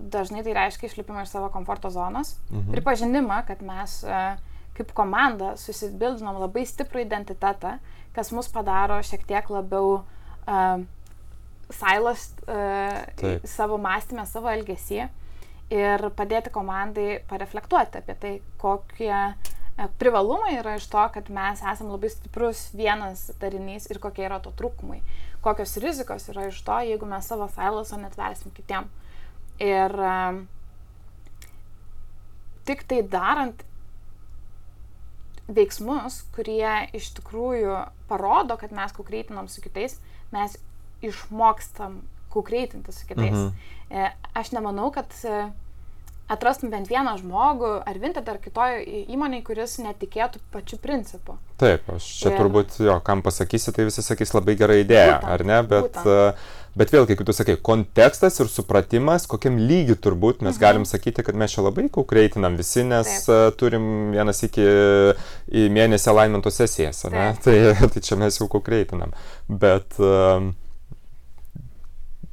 [0.00, 2.72] dažnai tai reiškia išlipimą iš savo komforto zonos, mhm.
[2.72, 4.22] pripažinimą, kad mes e,
[4.78, 7.76] kaip komanda susibildinom labai stiprų identitetą,
[8.16, 10.78] kas mus padaro šiek tiek labiau uh,
[11.72, 15.02] silos uh, savo mąstymę, savo elgesį
[15.72, 19.55] ir padėti komandai pareflektuoti apie tai, kokie E,
[19.98, 24.52] privalumai yra iš to, kad mes esame labai stiprus vienas darinys ir kokie yra to
[24.56, 25.02] trūkumai.
[25.44, 28.88] Kokios rizikos yra iš to, jeigu mes savo siloso netversim kitiem.
[29.62, 30.42] Ir um,
[32.68, 33.62] tik tai darant
[35.46, 37.76] veiksmus, kurie iš tikrųjų
[38.08, 40.00] parodo, kad mes kukreitinam su kitais,
[40.32, 40.56] mes
[41.04, 42.00] išmokstam
[42.32, 43.36] kukreitinti su kitais.
[43.36, 44.16] Mhm.
[44.34, 45.12] Aš nemanau, kad
[46.32, 48.82] atrastum bent vieną žmogų ar Vinted ar kitoje
[49.14, 51.36] įmonėje, kuris netikėtų pačiu principu.
[51.60, 52.38] Taip, aš čia ir...
[52.40, 56.10] turbūt, jo, kam pasakysi, tai visi sakys labai gera idėja, būtent, ar ne, bet, būtent.
[56.10, 60.62] E, bet vėlgi, kaip tu sakai, kontekstas ir supratimas, kokiam lygiu turbūt mes mhm.
[60.66, 63.32] galim sakyti, kad mes čia labai kaukreitinam visi, nes Taip.
[63.32, 67.58] E, turim vienas iki į mėnesį alignmento sesijas, ar ne, tai,
[67.94, 69.14] tai čia mes jau kaukreitinam,
[69.46, 70.56] bet um,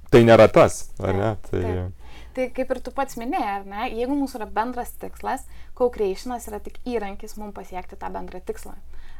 [0.10, 1.36] tai nėra tas, ar ne?
[1.46, 2.00] Tai, Taip.
[2.34, 5.46] Tai kaip ir tu pats minėjai, ar ne, jeigu mūsų yra bendras tikslas,
[5.78, 8.74] co-creationas yra tik įrankis mums pasiekti tą bendrą tikslą.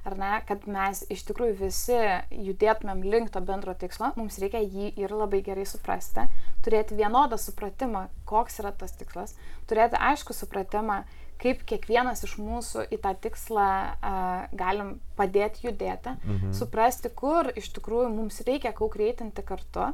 [0.04, 1.98] Ar ne, kad mes iš tikrųjų visi
[2.36, 6.26] judėtumėm link to bendro tikslo, mums reikia jį ir labai gerai suprasti,
[6.66, 9.38] turėti vienodą supratimą, koks yra tas tikslas,
[9.70, 11.04] turėti aišku supratimą,
[11.40, 16.52] kaip kiekvienas iš mūsų į tą tikslą uh, galim padėti judėti, mhm.
[16.58, 19.94] suprasti, kur iš tikrųjų mums reikia kaukreitinti kartu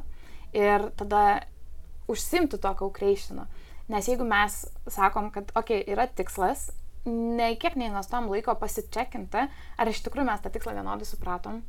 [0.56, 1.44] ir tada
[2.10, 3.46] užsimti to kaukreišinu.
[3.90, 6.68] Nes jeigu mes sakom, kad, okei, okay, yra tikslas,
[7.08, 9.46] ne kiek neinvestuom laiko pasičekinti,
[9.80, 11.62] ar iš tikrųjų mes tą tikslą vienodai supratom.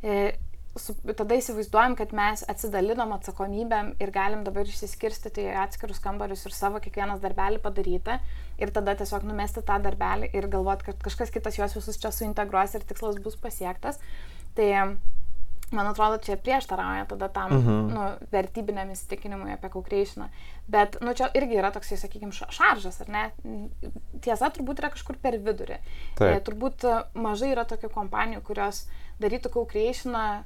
[0.00, 0.36] E,
[0.78, 6.54] su, tada įsivaizduojam, kad mes atsidalinom atsakomybėm ir galim dabar išsiskirstyti į atskirus kambarius ir
[6.54, 8.18] savo kiekvienas darbelį padaryti
[8.62, 12.76] ir tada tiesiog numesti tą darbelį ir galvoti, kad kažkas kitas juos visus čia suintegruos
[12.76, 14.00] ir tikslas bus pasiektas.
[14.56, 14.68] Tai
[15.72, 17.88] man atrodo, čia prieštarauja tada tam Mhm.
[17.94, 18.02] nu,
[18.32, 20.28] vertybiniam įsitikinimui apie kaukreišiną.
[20.68, 23.24] Bet, nu, čia irgi yra toksai, sakykime, šaržas, ar ne?
[24.22, 25.78] Tiesa, turbūt yra kažkur per vidurį.
[26.18, 26.36] Taip.
[26.36, 28.84] E, Turbūt e, mažai yra tokių kompanijų, kurios
[29.20, 30.44] darytų kaukreišiną,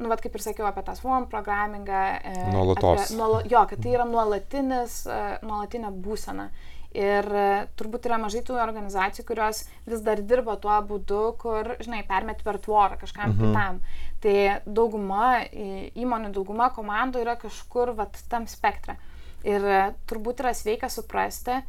[0.00, 2.02] nu, vad kaip ir sakiau, apie tą swarm programmingą.
[2.24, 3.00] e, Nuolatos.
[3.10, 6.50] apie- Nuola, jo, kad tai yra nuolatinis, e, nuolatinė būsena.
[6.90, 12.02] Ir e, turbūt yra mažai tų organizacijų, kurios vis dar dirba tuo būdu, kur, žinai,
[12.08, 13.44] permet per tvorą kažkam mhm.
[13.44, 13.78] kitam.
[14.20, 18.98] Tai dauguma įmonių, dauguma komandų yra kažkur vat, tam spektre.
[19.46, 21.60] Ir e, turbūt yra sveika suprasti,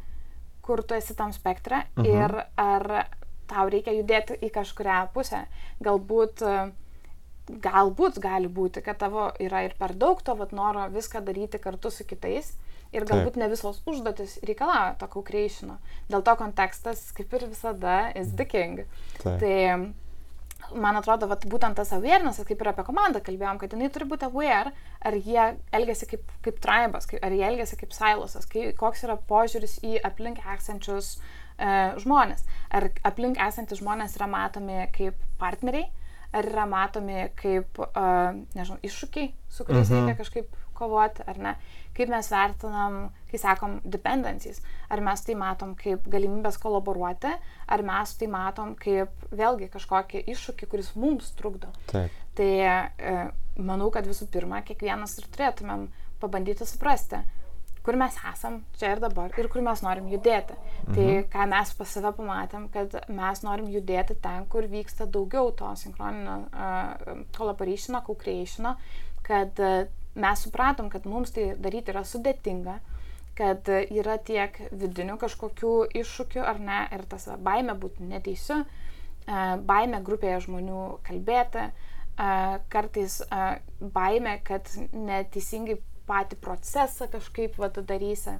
[0.62, 2.10] kur tu esi tam spektre mhm.
[2.10, 2.88] ir ar
[3.50, 5.44] tau reikia judėti į kažkurią pusę.
[5.86, 11.22] Galbūt, e, galbūt gali būti, kad tavo yra ir per daug to vat, noro viską
[11.24, 12.56] daryti kartu su kitais.
[12.92, 15.78] Ir galbūt ne visos užduotis reikalauja to kaukreišino.
[16.12, 18.84] Dėl to kontekstas, kaip ir visada, is the king.
[19.22, 19.40] Taip.
[19.40, 24.08] Tai man atrodo, vat, būtent tas awareness, kaip ir apie komandą kalbėjom, kad jinai turi
[24.10, 28.70] būti aware, ar jie elgesi kaip, kaip tribas, kaip, ar jie elgesi kaip silosas, kai,
[28.78, 32.44] koks yra požiūris į aplink esančius e, žmonės.
[32.72, 35.90] Ar aplink esantys žmonės yra matomi kaip partneriai,
[36.32, 40.06] ar yra matomi kaip, uh, nežinau, iššūkiai, su kuriais Mhm.
[40.08, 41.56] reikia kažkaip kovoti, ar ne.
[41.94, 47.34] Kaip mes vertinam, kai sakom dependencies, ar mes tai matom kaip galimybės kolaboruoti,
[47.68, 51.68] ar mes tai matom kaip vėlgi kažkokį iššūkį, kuris mums trukdo.
[51.92, 52.10] Taip.
[52.34, 55.88] Tai e, manau, kad visų pirma, kiekvienas ir turėtumėm
[56.20, 57.20] pabandyti suprasti,
[57.82, 60.54] kur mes esam čia ir dabar ir kur mes norim judėti.
[60.86, 60.94] Mhm.
[60.94, 65.72] Tai ką mes pas save pamatėm, kad mes norim judėti ten, kur vyksta daugiau to
[65.82, 68.76] sinchroninio uh, collaborationo, co-creationo,
[69.26, 72.78] kad uh, mes supratom, kad mums tai daryti yra sudėtinga
[73.34, 78.60] kad uh, yra tiek vidinių kažkokių iššūkių ar ne, ir tas va, baime būti neteisiu,
[78.62, 85.80] uh, baime grupėje žmonių kalbėti, uh, kartais uh, baime, kad neteisingai
[86.12, 88.36] patį procesą kažkaip vat, darysi.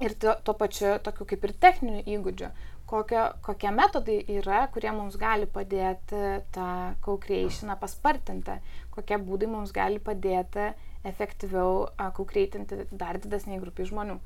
[0.00, 2.48] Ir tuo, tuo pačiu tokiu kaip ir techniniu įgūdžiu,
[2.88, 6.22] kokio, kokie metodai yra, kurie mums gali padėti
[6.56, 6.68] tą
[7.04, 8.56] co-creationą paspartinti,
[8.96, 10.70] kokie būdai mums gali padėti
[11.06, 11.84] efektyviau
[12.16, 14.16] co-creatinti dar didesniai grupiai žmonių.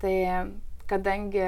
[0.00, 0.14] Tai
[0.88, 1.44] kadangi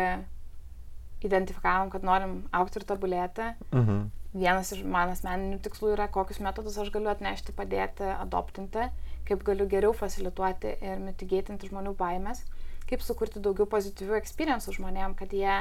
[1.25, 4.11] identifikavom, kad norim aukti ir tobulėti, Mhm.
[4.35, 8.90] vienas iš mano asmeninių tikslų yra, kokius metodus aš galiu atnešti, padėti, adoptinti,
[9.31, 12.43] kaip galiu geriau facilituoti ir mitigėtinti žmonių baimės,
[12.90, 15.57] kaip sukurti daugiau pozityvių experience'ų žmonėm, kad jie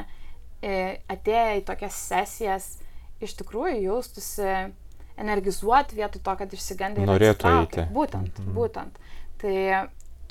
[0.65, 0.75] e,
[1.13, 2.69] atėję į tokias sesijas
[3.21, 4.49] iš tikrųjų jaustųsi
[5.19, 7.85] energizuoti vietoj to, kad išsigandę ir Norėtų eiti.
[7.93, 8.53] Būtent, Mhm.
[8.55, 8.99] būtent.
[9.41, 9.53] Tai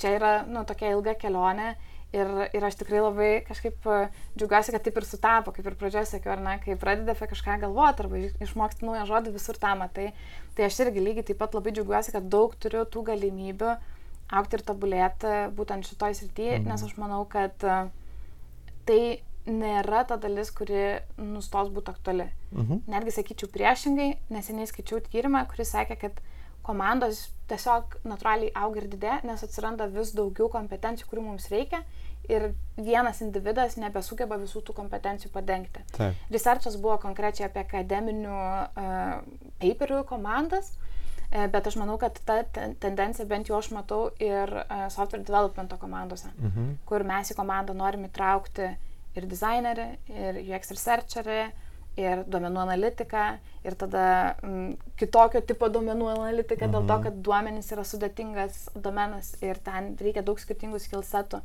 [0.01, 1.74] čia yra, nu, tokia ilga kelionė
[2.12, 3.98] ir, ir aš tikrai labai kažkaip e,
[4.38, 7.58] džiaugiuosi, kad taip ir sutapo, kaip ir pradžioje sakiau, ar ne, kai pradedi apie kažką
[7.60, 10.12] galvoti arba iš- išmoksti naują žodį visur tą matai,
[10.56, 13.76] tai aš irgi lygiai taip pat labai džiaugiuosi, kad daug turiu tų galimybių
[14.38, 16.68] aukti ir tobulėti būtent šitoj srityje, Mhm.
[16.68, 17.90] nes aš manau, kad e,
[18.88, 19.00] tai
[19.48, 22.26] nėra ta dalis, kuri nustos būti aktuali.
[22.52, 22.82] Mhm.
[22.92, 26.12] Netgi sakyčiau priešingai, neseniai skaičiau tyrimą, kuris sakė, kad
[26.68, 31.81] komandos tiesiog natūraliai auga ir didėja, nes atsiranda vis daugiau kompetencijų, kurių mums reikia
[32.28, 35.81] ir vienas individas nebesugeba visų tų kompetencijų padengti.
[35.96, 36.18] Taip.
[36.35, 39.22] Researchas buvo konkrečiai apie akademinių uh,
[39.62, 40.74] paperių komandas,
[41.31, 45.24] e, bet aš manau, kad ta ten- tendencija bent jau aš matau ir uh, software
[45.24, 46.68] developmento komandose Mhm.
[46.85, 48.68] kur mes į komandą norim įtraukti
[49.16, 51.40] ir dizainerį, ir UX researcherį,
[51.98, 53.22] ir duomenų analitiką,
[53.66, 54.02] ir tada
[54.42, 57.02] mm, kitokio tipo duomenų analitiką, dėl to, Mhm.
[57.08, 61.40] kad duomenys yra sudėtingas domenas ir ten reikia daug skirtingų skillsetų.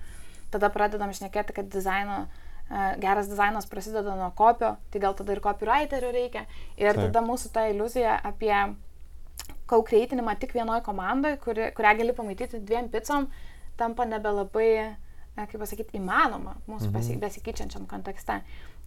[0.54, 2.28] Tada pradedam šnekėti, kad dizaino,
[2.70, 6.46] e, geras dizainas prasideda nuo kopio, tai gal tada ir copywriterio reikia.
[6.78, 7.10] Ir Taip.
[7.12, 8.54] tada mūsų ta iliuzija apie
[9.68, 13.28] kaukreitinimą tik vienoje komandoje, kuri, kurią gali pamatyti dviem pizzom,
[13.78, 16.98] tampa nebelabai, e, kaip pasakyti, įmanoma mūsų Mhm.
[17.10, 17.20] mhm.
[17.20, 18.42] besikeičiančiam kontekste.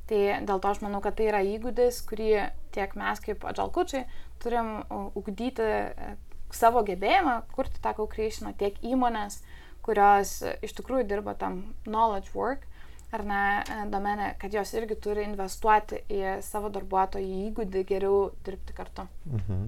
[0.07, 2.31] Tai dėl to aš manau, kad tai yra įgūdis, kurį
[2.75, 4.05] tiek mes kaip adžalkučiai
[4.43, 4.77] turim
[5.19, 6.13] ugdyti e,
[6.55, 9.41] savo gebėjimą kurti tą kaukreišiną, tiek įmonės,
[9.87, 12.69] kurios iš tikrųjų dirba tam knowledge work
[13.13, 18.77] ar ne e, domene, kad jos irgi turi investuoti į savo darbuotojų įgūdį geriau dirbti
[18.77, 19.07] kartu.
[19.31, 19.67] Mhm.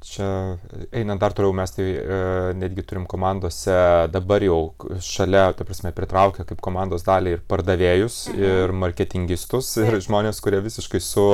[0.00, 0.56] Čia
[0.96, 2.20] einant dar toliau mes tai e,
[2.56, 3.74] netgi turim komandose
[4.08, 4.72] dabar jau
[5.04, 8.40] šalia, ta prasme, pritraukia kaip komandos dalį ir pardavėjus, Mhm.
[8.40, 10.06] ir marketingistus, ir Taip.
[10.08, 11.26] žmonės, kurie visiškai su,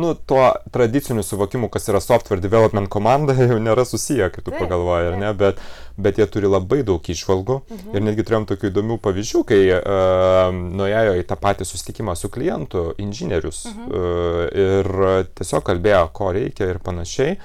[0.00, 5.12] nu, tuo tradiciniu suvokimu, kas yra software development komanda, jau nėra susiję, kai tu pagalvoji,
[5.12, 5.60] ar ne, bet,
[6.00, 7.60] bet jie turi labai daug išvalgų.
[7.68, 7.94] Mhm.
[7.96, 12.94] Ir netgi turėjom tokių įdomių pavyzdžių, kai uh, nuėjo į tą patį susitikimą su klientu
[12.96, 13.90] inžinierius Mhm.
[13.92, 14.94] uh, ir
[15.36, 17.36] tiesiog kalbėjo, ko reikia ir panašiai.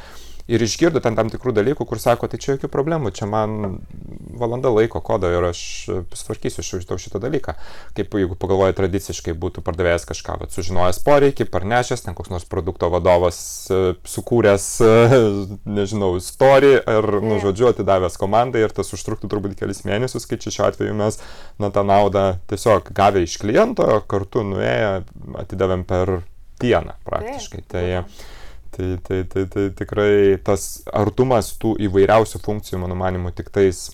[0.47, 3.79] Ir išgirdo ten tam tikrų dalykų, kur sako, tai čia jokių problemų, čia man
[4.37, 5.61] valanda laiko kodo ir aš
[6.13, 7.55] sutvarkysiu šitą, šitą dalyką.
[7.97, 12.91] Kaip jeigu pagalvoju tradiciškai būtų pardavėjęs kažką, bet sužinojęs poreikį, parnešęs, ten koks nors produkto
[12.93, 13.39] vadovas
[13.73, 14.93] e, sukūręs, e,
[15.79, 20.53] nežinau, story ar, nu, žodžiu, atidavęs komandai ir tas užtruktų turbūt kelias mėnesius, kai čia
[20.53, 21.19] šiuo atveju mes,
[21.61, 24.95] na, tą naudą tiesiog gavę iš kliento, kartu nuėję,
[25.41, 26.19] atidavėm per
[26.61, 27.65] dieną praktiškai.
[27.65, 28.43] Tai, tai
[28.75, 33.85] Tai, tai, tai, tai tikrai tas artumas tų įvairiausių funkcijų, mano manimu, tik tais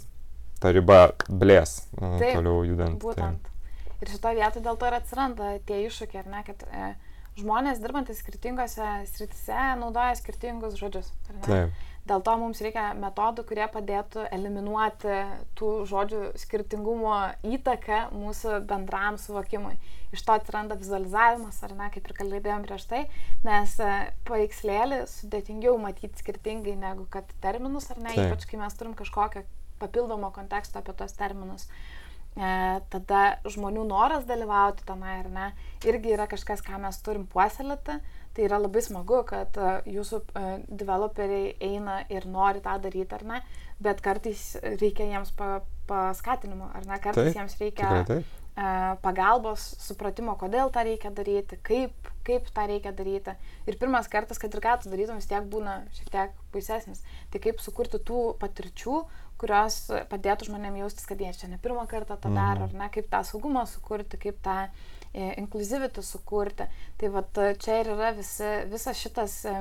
[0.62, 2.98] ta riba blės Taip, toliau judant.
[2.98, 3.04] Tai.
[3.04, 3.46] Būtent.
[3.46, 3.96] Tai.
[4.02, 6.90] Ir šitoje vietoje dėl to ir atsiranda tie iššūkiai, ar ne, kad e,
[7.38, 11.12] žmonės dirbantys skirtingose sritise naudoja skirtingus žodžius.
[11.46, 11.78] Taip.
[12.10, 15.18] Dėl to mums reikia metodų, kurie padėtų eliminuoti
[15.58, 19.76] tų žodžių skirtingumo įtaką mūsų bendram suvokimui.
[20.12, 23.04] Iš to atsiranda vizualizavimas, ar ne, kaip ir kalbėjom prieš tai,
[23.46, 23.92] nes e,
[24.28, 28.32] paveikslėlį sudėtingiau matyti skirtingai negu kad terminus, ar ne, Taip.
[28.32, 29.46] ypač kai mes turim kažkokio
[29.82, 31.70] papildomo konteksto apie tos terminus.
[32.34, 32.50] E,
[32.90, 35.48] tada žmonių noras dalyvauti tenai, ar ne,
[35.86, 40.52] irgi yra kažkas, ką mes turim puoselėti Tai yra labai smagu, kad uh, jūsų uh,
[40.68, 43.40] developeriai eina ir nori tą daryti, ar ne,
[43.84, 45.58] bet kartais reikia jiems pa,
[45.90, 48.38] paskatinimo, ar ne, kartais taip, jiems reikia tikrai, taip.
[48.52, 53.36] Uh, pagalbos, supratimo, kodėl tą reikia daryti, kaip, kaip tą reikia daryti.
[53.68, 57.04] Ir pirmas kartas, kad ir ką tu darytum, vis tiek būna šiek tiek baisesnis.
[57.34, 59.02] Tai kaip sukurti tų patirčių,
[59.44, 62.72] kurios padėtų žmonėm jaustis, kad jie čia ne pirmą kartą tą daro, mhm.
[62.72, 66.64] ar ne, kaip tą saugumą sukurti, kaip tą uh, E, inclusivity sukurti.
[66.98, 69.56] Tai vat, čia ir yra visi, visas šitas e,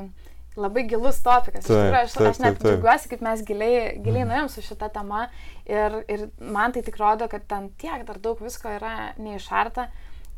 [0.55, 1.65] labai gilus topikas.
[1.67, 4.31] Taip, tikrųjų, aš, taip, aš net džiaugiuosi, kaip mes giliai, giliai mhm.
[4.31, 5.25] nuėjom su šita tema
[5.67, 9.89] ir, ir man tai tik rodo, kad ten tiek dar daug visko yra neišarta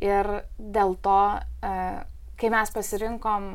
[0.00, 1.18] ir dėl to,
[1.60, 1.74] e,
[2.40, 3.52] kai mes pasirinkom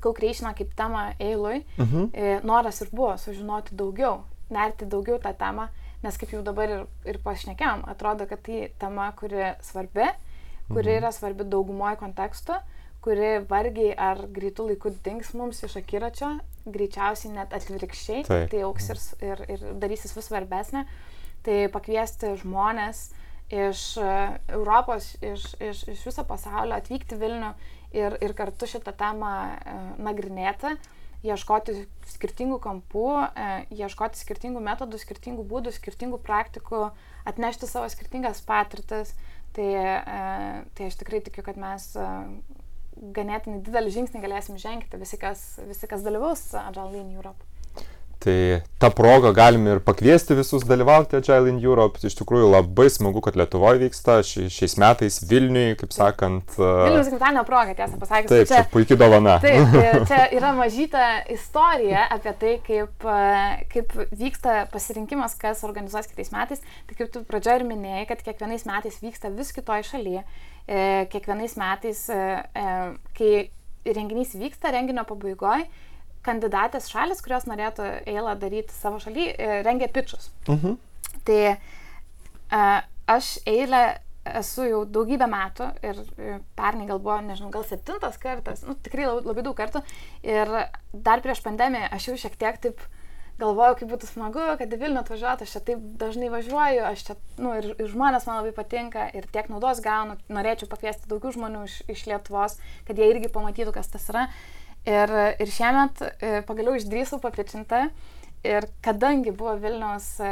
[0.00, 2.40] Co-Creationą kaip temą eilui, mhm.
[2.48, 5.68] noras ir buvo sužinoti daugiau, nerti daugiau tą temą,
[6.00, 10.08] nes kaip jau dabar ir, ir pašnekėm, atrodo, kad tai tema, kuri svarbi,
[10.70, 10.98] kuri mhm.
[11.02, 12.58] yra svarbi daugumoje konteksto,
[13.04, 16.34] kuri vargiai ar greitų laikų dings mums iš akiračio,
[16.68, 18.50] greičiausiai net atvirkščiai, Taip.
[18.52, 20.84] tai auks ir, ir, ir darysis vis svarbesnė.
[21.40, 23.06] Tai pakviesti žmonės
[23.50, 24.14] iš e,
[24.52, 27.54] Europos, iš, iš, iš viso pasaulio atvykti Vilnių
[27.96, 30.76] ir, ir kartu šitą temą e, nagrinėti,
[31.26, 31.74] ieškoti
[32.12, 33.48] skirtingų kampų, e,
[33.80, 36.86] ieškoti skirtingų metodų, skirtingų būdų, skirtingų praktikų,
[37.28, 39.16] atnešti savo skirtingas patirtis
[39.56, 42.08] Tai, e, tai aš tikrai tikiu, kad mes e,
[43.16, 47.49] ganėtinai didelį žingsnį galėsim žengti visi, kas, visi, kas dalyvaus Agile Lean Europe.
[48.20, 52.02] Tai tą progą galime ir pakviesti visus dalyvauti Agile in Europe.
[52.04, 56.52] Iš tikrųjų labai smagu, kad Lietuvoje vyksta ši, šiais metais Vilniui, kaip sakant.
[56.58, 58.28] Vilnius gimtadienio proga, tiesą pasakius.
[58.34, 59.38] Taip, čia, čia puikiai dovana.
[59.40, 63.10] Taip, tai čia yra mažyta istorija apie tai, kaip,
[63.72, 66.60] kaip vyksta pasirinkimas, kas organizuos kitais metais.
[66.90, 70.26] Tai kaip tu pradžioje ir minėjai, kad kiekvienais metais vyksta vis kitoje šalyje.
[71.08, 72.04] Kiekvienais metais,
[73.16, 73.32] kai
[73.88, 75.70] renginys vyksta, renginio pabaigoje
[76.26, 80.30] kandidatės šalis, kurios norėtų eilą daryti savo šaly, e, rengia pitčius.
[80.46, 80.78] Uh mhm.
[81.26, 82.78] Tai uh,
[83.10, 83.82] aš eilę
[84.40, 86.00] esu jau daugybę metų ir
[86.58, 89.82] pernai gal buvo, nežinau, gal septintas kartas, nu, tikrai labai, labai daug kartų.
[90.26, 90.50] Ir
[90.92, 92.82] dar prieš pandemiją aš jau šiek tiek taip
[93.40, 97.16] galvojau, kaip būtų smagu, kad į Vilnių atvažiuotų, aš čia taip dažnai važiuoju, aš čia,
[97.40, 101.64] nu, ir, ir žmonės man labai patinka, ir tiek naudos gaunu, norėčiau pakviesti daugiau žmonių
[101.68, 104.26] iš, iš Lietuvos, kad jie irgi pamatytų, kas tas yra.
[104.88, 107.84] Ir, ir šiemet e, pagaliau išdrįsau papečinti.
[108.40, 110.30] Ir kadangi buvo Vilnius, e,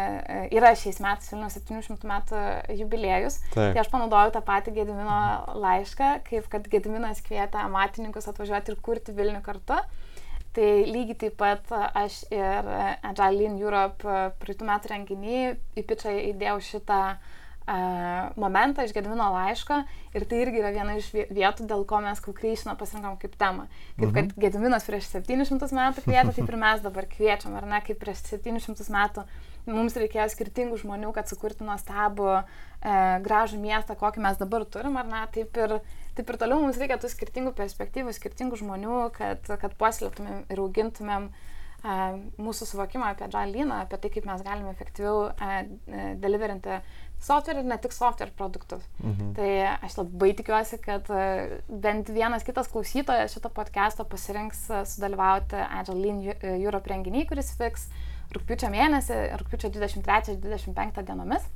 [0.57, 2.45] yra šiais metais Vilnius 700 metų
[2.79, 3.75] jubiliejus, Taip.
[3.75, 5.19] tai aš panaudojau tą patį Gedimino
[5.61, 9.83] laišką, kaip kad Gediminas kvietė amatininkus atvažiuoti ir kurti Vilnių kartu.
[10.57, 12.71] Tai lygiai taip pat aš ir
[13.05, 15.43] Agile Lean Europe praeitų metų renginį
[15.77, 17.37] į pičą įdėjau šitą uh,
[18.41, 19.83] momentą iš Gedvino laiško
[20.17, 23.67] ir tai irgi yra viena iš vietų, dėl ko mes Kaukryšiną pasirinkom kaip temą.
[23.99, 24.15] Kaip mhm.
[24.17, 28.25] kad Gedvinas prieš 700 metų kvietė, taip ir mes dabar kviečiam, ar ne, kaip prieš
[28.31, 29.27] 700 metų
[29.73, 35.09] mums reikėjo skirtingų žmonių, kad sukurti nuostabų, e, gražų miestą, kokį mes dabar turim, ar
[35.09, 35.79] ne, taip ir,
[36.19, 41.29] taip ir toliau mums reikia tų skirtingų perspektyvų, skirtingų žmonių, kad, kad puoselėtumėm ir augintumėm
[41.29, 41.99] e,
[42.41, 46.81] mūsų suvokimą apie džalyną, apie tai, kaip mes galime efektyviau e, e deliverinti
[47.21, 48.85] software ir ne tik software produktus.
[49.03, 49.33] Mhm.
[49.37, 49.51] Tai
[49.83, 56.01] aš labai tikiuosi, kad e, bent vienas kitas klausytojas šito podcast'o pasirinks e, sudalyvauti Agile
[56.05, 56.23] Lean
[56.59, 57.89] Europe renginį, kuris vyks
[58.37, 61.47] rūpiučio mėnesį, rūpiučio 23-25 dienomis.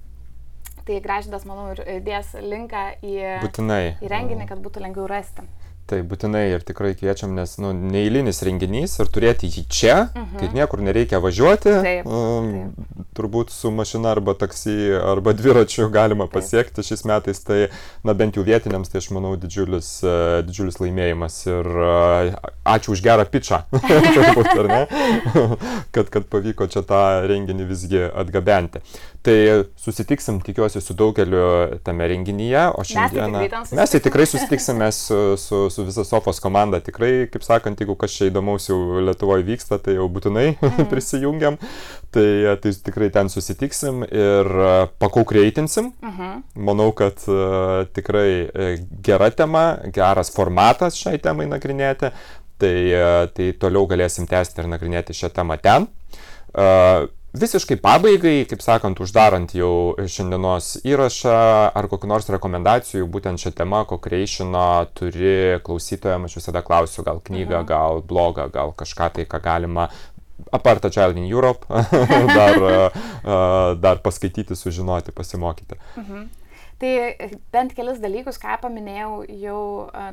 [0.82, 3.12] Tai gražydas, manau, ir dės linką į,
[3.44, 3.98] Būtinai.
[4.02, 5.44] į renginį, kad būtų lengviau rasti.
[5.90, 10.38] Tai būtinai ir tikrai kviečiam, nes nu, neįlinis renginys ir turėti jį čia, mhm.
[10.38, 13.08] kai niekur nereikia važiuoti, taip, um, taip.
[13.18, 16.38] turbūt su mašina arba taksi arba dviračiu galima taip.
[16.38, 17.66] pasiekti šiais metais, tai
[18.06, 23.02] na bent jau vietiniams, tai aš manau didžiulis, uh, didžiulis laimėjimas ir uh, ačiū už
[23.04, 23.64] gerą pičą,
[24.16, 24.82] turbūt, ar ne,
[25.94, 28.84] kad, kad pavyko čia tą renginį visgi atgabenti.
[29.22, 34.88] Tai susitiksim, tikiuosi, su daugeliu tame renginyje, o šiandieną Mes tai mes tai tikrai susitiksime
[34.92, 36.80] su, su, su visa Sofos komanda.
[36.82, 40.88] Tikrai, kaip sakant, jeigu kas čia įdomaus jau Lietuvoje vyksta, tai jau būtinai mm.
[40.90, 41.60] prisijungiam.
[42.10, 42.26] Tai,
[42.64, 44.52] tai tikrai ten susitiksim ir
[44.98, 45.92] pakaukreitinsim.
[46.02, 46.42] Mm -hmm.
[46.66, 52.10] Manau, kad uh, tikrai e, gera tema, geras formatas šiai temai nagrinėti.
[52.58, 52.76] Tai,
[53.34, 55.86] tai toliau galėsim tęsti ir nagrinėti šią temą ten.
[56.52, 61.36] Uh, Visiškai pabaigai, kaip sakant, uždarant jau šiandienos įrašą,
[61.72, 67.62] ar kokiu nors rekomendacijų būtent šią temą, co-creationo turi klausytojams, aš visada klausiu, gal knygą,
[67.62, 67.68] mhm.
[67.70, 69.88] gal blogą, gal kažką tai, ką galima
[70.52, 71.64] apart Agile in Europe,
[72.36, 72.92] dar,
[73.84, 75.80] dar paskaityti, sužinoti, pasimokyti.
[75.96, 76.28] Mhm.
[76.82, 79.58] Tai bent kelis dalykus, ką paminėjau jau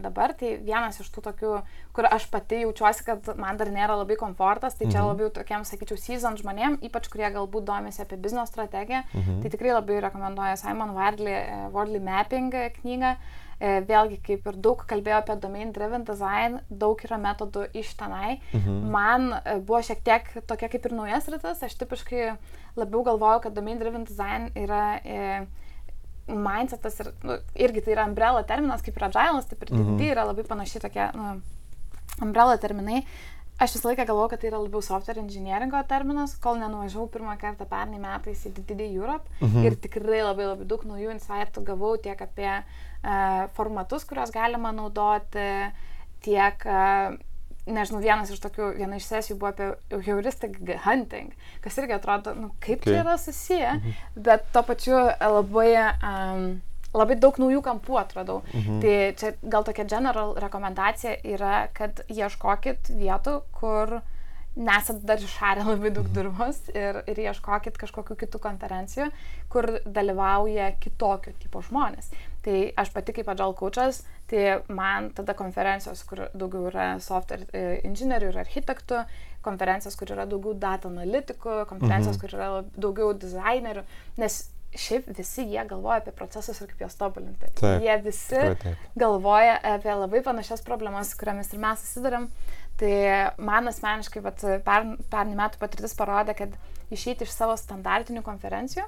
[0.03, 1.53] dabar, tai vienas iš tų tokių,
[1.97, 5.07] kur aš pati jaučiuosi, kad man dar nėra labai komfortas, tai čia mhm.
[5.09, 9.41] labiau tokiem, sakyčiau, season žmonėm, ypač kurie galbūt domisi apie biznes strategiją, mhm.
[9.41, 13.15] tai tikrai labai rekomenduoju Simon Wardley, e, Wardley Mapping knygą.
[13.59, 18.37] E, vėlgi, kaip ir daug kalbėjau apie domain driven design, daug yra metodų iš tenai.
[18.53, 18.77] Mhm.
[18.93, 22.29] Man e, buvo šiek tiek tokia kaip ir naujas rytas, aš tipiškai
[22.79, 24.83] labiau galvoju, kad domain driven design yra...
[25.03, 25.65] E,
[26.29, 29.97] mindsetas ir nu, irgi tai yra umbrella terminas, kaip ir agilas, taip ir mhm.
[29.99, 31.35] tai yra labai panašiai tokie nu,
[32.25, 33.03] umbrella terminai.
[33.59, 37.65] Aš visą laiką galvoju, kad tai yra labiau software engineeringo terminas, kol nenuvažiavau pirmą kartą
[37.67, 39.65] pernai metais į DD Europe mhm.
[39.67, 45.49] ir tikrai labai labai daug naujų insightų gavau tiek apie uh, formatus, kuriuos galima naudoti,
[46.23, 47.19] tiek uh,
[47.73, 52.51] nežinau, vienas iš tokių, viena iš sesijų buvo apie heuristic hunting, kas irgi atrodo, nu,
[52.63, 52.93] kaip okay.
[52.93, 53.99] tai yra susiję, mhm.
[54.27, 55.71] bet to pačiu labai,
[56.03, 56.45] um,
[56.93, 58.43] labai daug naujų kampų atradau.
[58.53, 58.79] Mhm.
[58.83, 63.99] Tai čia gal tokia general rekomendacija yra, kad ieškokit vietų, kur
[64.59, 66.15] nesat dar išarę labai daug mhm.
[66.15, 69.09] dirbos ir, ir ieškokit kažkokiu kitų konferencijų,
[69.51, 72.11] kur dalyvauja kitokio tipo žmonės.
[72.45, 77.81] Tai aš pati kaip agile coachas, tai man tada konferencijos, kur daugiau yra software e,
[77.89, 79.01] inžinierių ir architektų,
[79.43, 82.21] konferencijos, kur yra daugiau data analitikų, konferencijos, mhm.
[82.23, 82.47] kur yra
[82.79, 83.83] daugiau dizainerių,
[84.23, 84.39] nes
[84.77, 87.49] šiaip visi jie galvoja apie procesus ir kaip juos tobulinti.
[87.57, 88.87] Taip, jie visi taip, taip.
[89.01, 92.29] galvoja apie labai panašias problemas, kuriamis ir mes susidurėm.
[92.79, 92.91] Tai
[93.43, 96.53] man asmeniškai pernai per metų patirtis parodė, kad
[96.93, 98.85] išeiti iš savo standartinių konferencijų,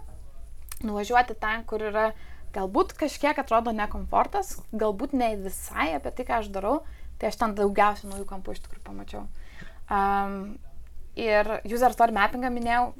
[0.85, 2.11] nuvažiuoti ten, kur yra
[2.55, 6.81] galbūt kažkiek atrodo nekomfortas, galbūt ne visai apie tai, ką aš darau,
[7.19, 9.23] tai aš ten daugiausiai naujų kampų iš tikrųjų pamačiau.
[9.91, 10.35] Um,
[11.19, 12.91] ir user story mappingą minėjau,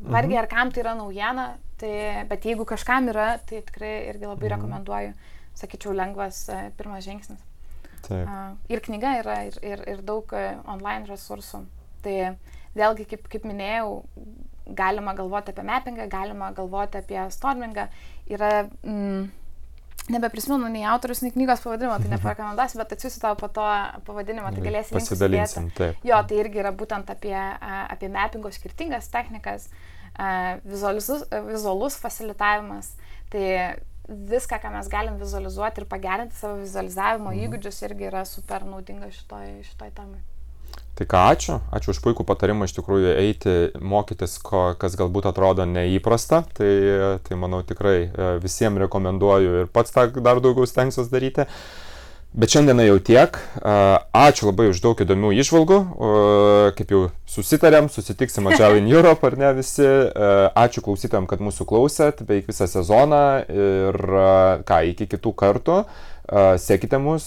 [0.00, 0.42] vargiai mhm.
[0.42, 1.46] ar kam tai yra naujiena,
[1.80, 1.92] tai,
[2.30, 4.54] bet jeigu kažkam yra, tai tikrai irgi labai mhm.
[4.56, 5.14] rekomenduoju,
[5.60, 7.42] sakyčiau, lengvas uh, pirmas žingsnis.
[8.06, 8.24] Taip.
[8.24, 11.64] Uh, ir knyga yra, ir, ir, ir daug uh, online resursų.
[12.04, 12.16] Tai
[12.78, 14.00] vėlgi, kaip, kaip minėjau,
[14.76, 17.90] galima galvoti apie mappingą, galima galvoti apie stormingą
[18.30, 18.54] yra...
[18.84, 19.28] Mm,
[20.10, 23.66] Nebeprisimenu nei autorius, nei knygos pavadinimo, tai neparekomenduosiu, bet atsiųsiu tau po to
[24.08, 25.90] pavadinimą, tai galėsi pasidalinti.
[26.08, 29.68] Jo, tai irgi yra būtent apie, apie mappingo skirtingas technikas,
[30.64, 31.12] vizualus,
[31.46, 32.90] vizualus facilitavimas.
[33.30, 33.44] Tai
[34.10, 37.46] viską, ką mes galim vizualizuoti ir pagerinti savo vizualizavimo mhm.
[37.46, 40.22] įgūdžius, irgi yra super naudinga šitoj, šitoj temai.
[41.00, 41.54] Tai ką, ačiū.
[41.72, 46.42] Ačiū už puikų patarimą iš tikrųjų eiti, mokytis, ko, kas galbūt atrodo neįprasta.
[46.58, 46.72] Tai,
[47.24, 51.46] tai manau tikrai e, visiems rekomenduoju ir pats tą dar daugiau stengsiuos daryti.
[52.36, 53.40] Bet šiandieną jau tiek.
[53.40, 53.78] E,
[54.12, 55.80] ačiū labai už daug įdomių išvalgų.
[56.76, 59.88] Kaip jau susitarėm, susitiksim Agile in Europe, ar ne visi.
[59.88, 63.24] E, ačiū klausytojams, kad mūsų klausėt beveik visą sezoną.
[63.48, 64.00] Ir
[64.68, 65.80] ką, iki kitų kartų.
[66.62, 67.24] Sekite mus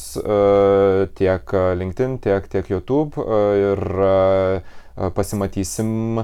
[1.20, 3.26] tiek LinkedIn, tiek, tiek YouTube
[3.60, 3.82] ir
[5.18, 6.24] pasimatysim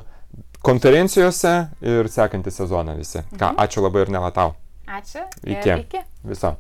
[0.63, 1.53] konferencijose
[1.84, 3.23] ir sekantį sezoną visi.
[3.36, 3.59] Ką, mhm.
[3.65, 4.55] ačiū labai ir nelatau.
[4.89, 5.27] Ačiū.
[5.43, 5.75] Iki.
[5.84, 6.05] Iki.
[6.32, 6.55] Viso.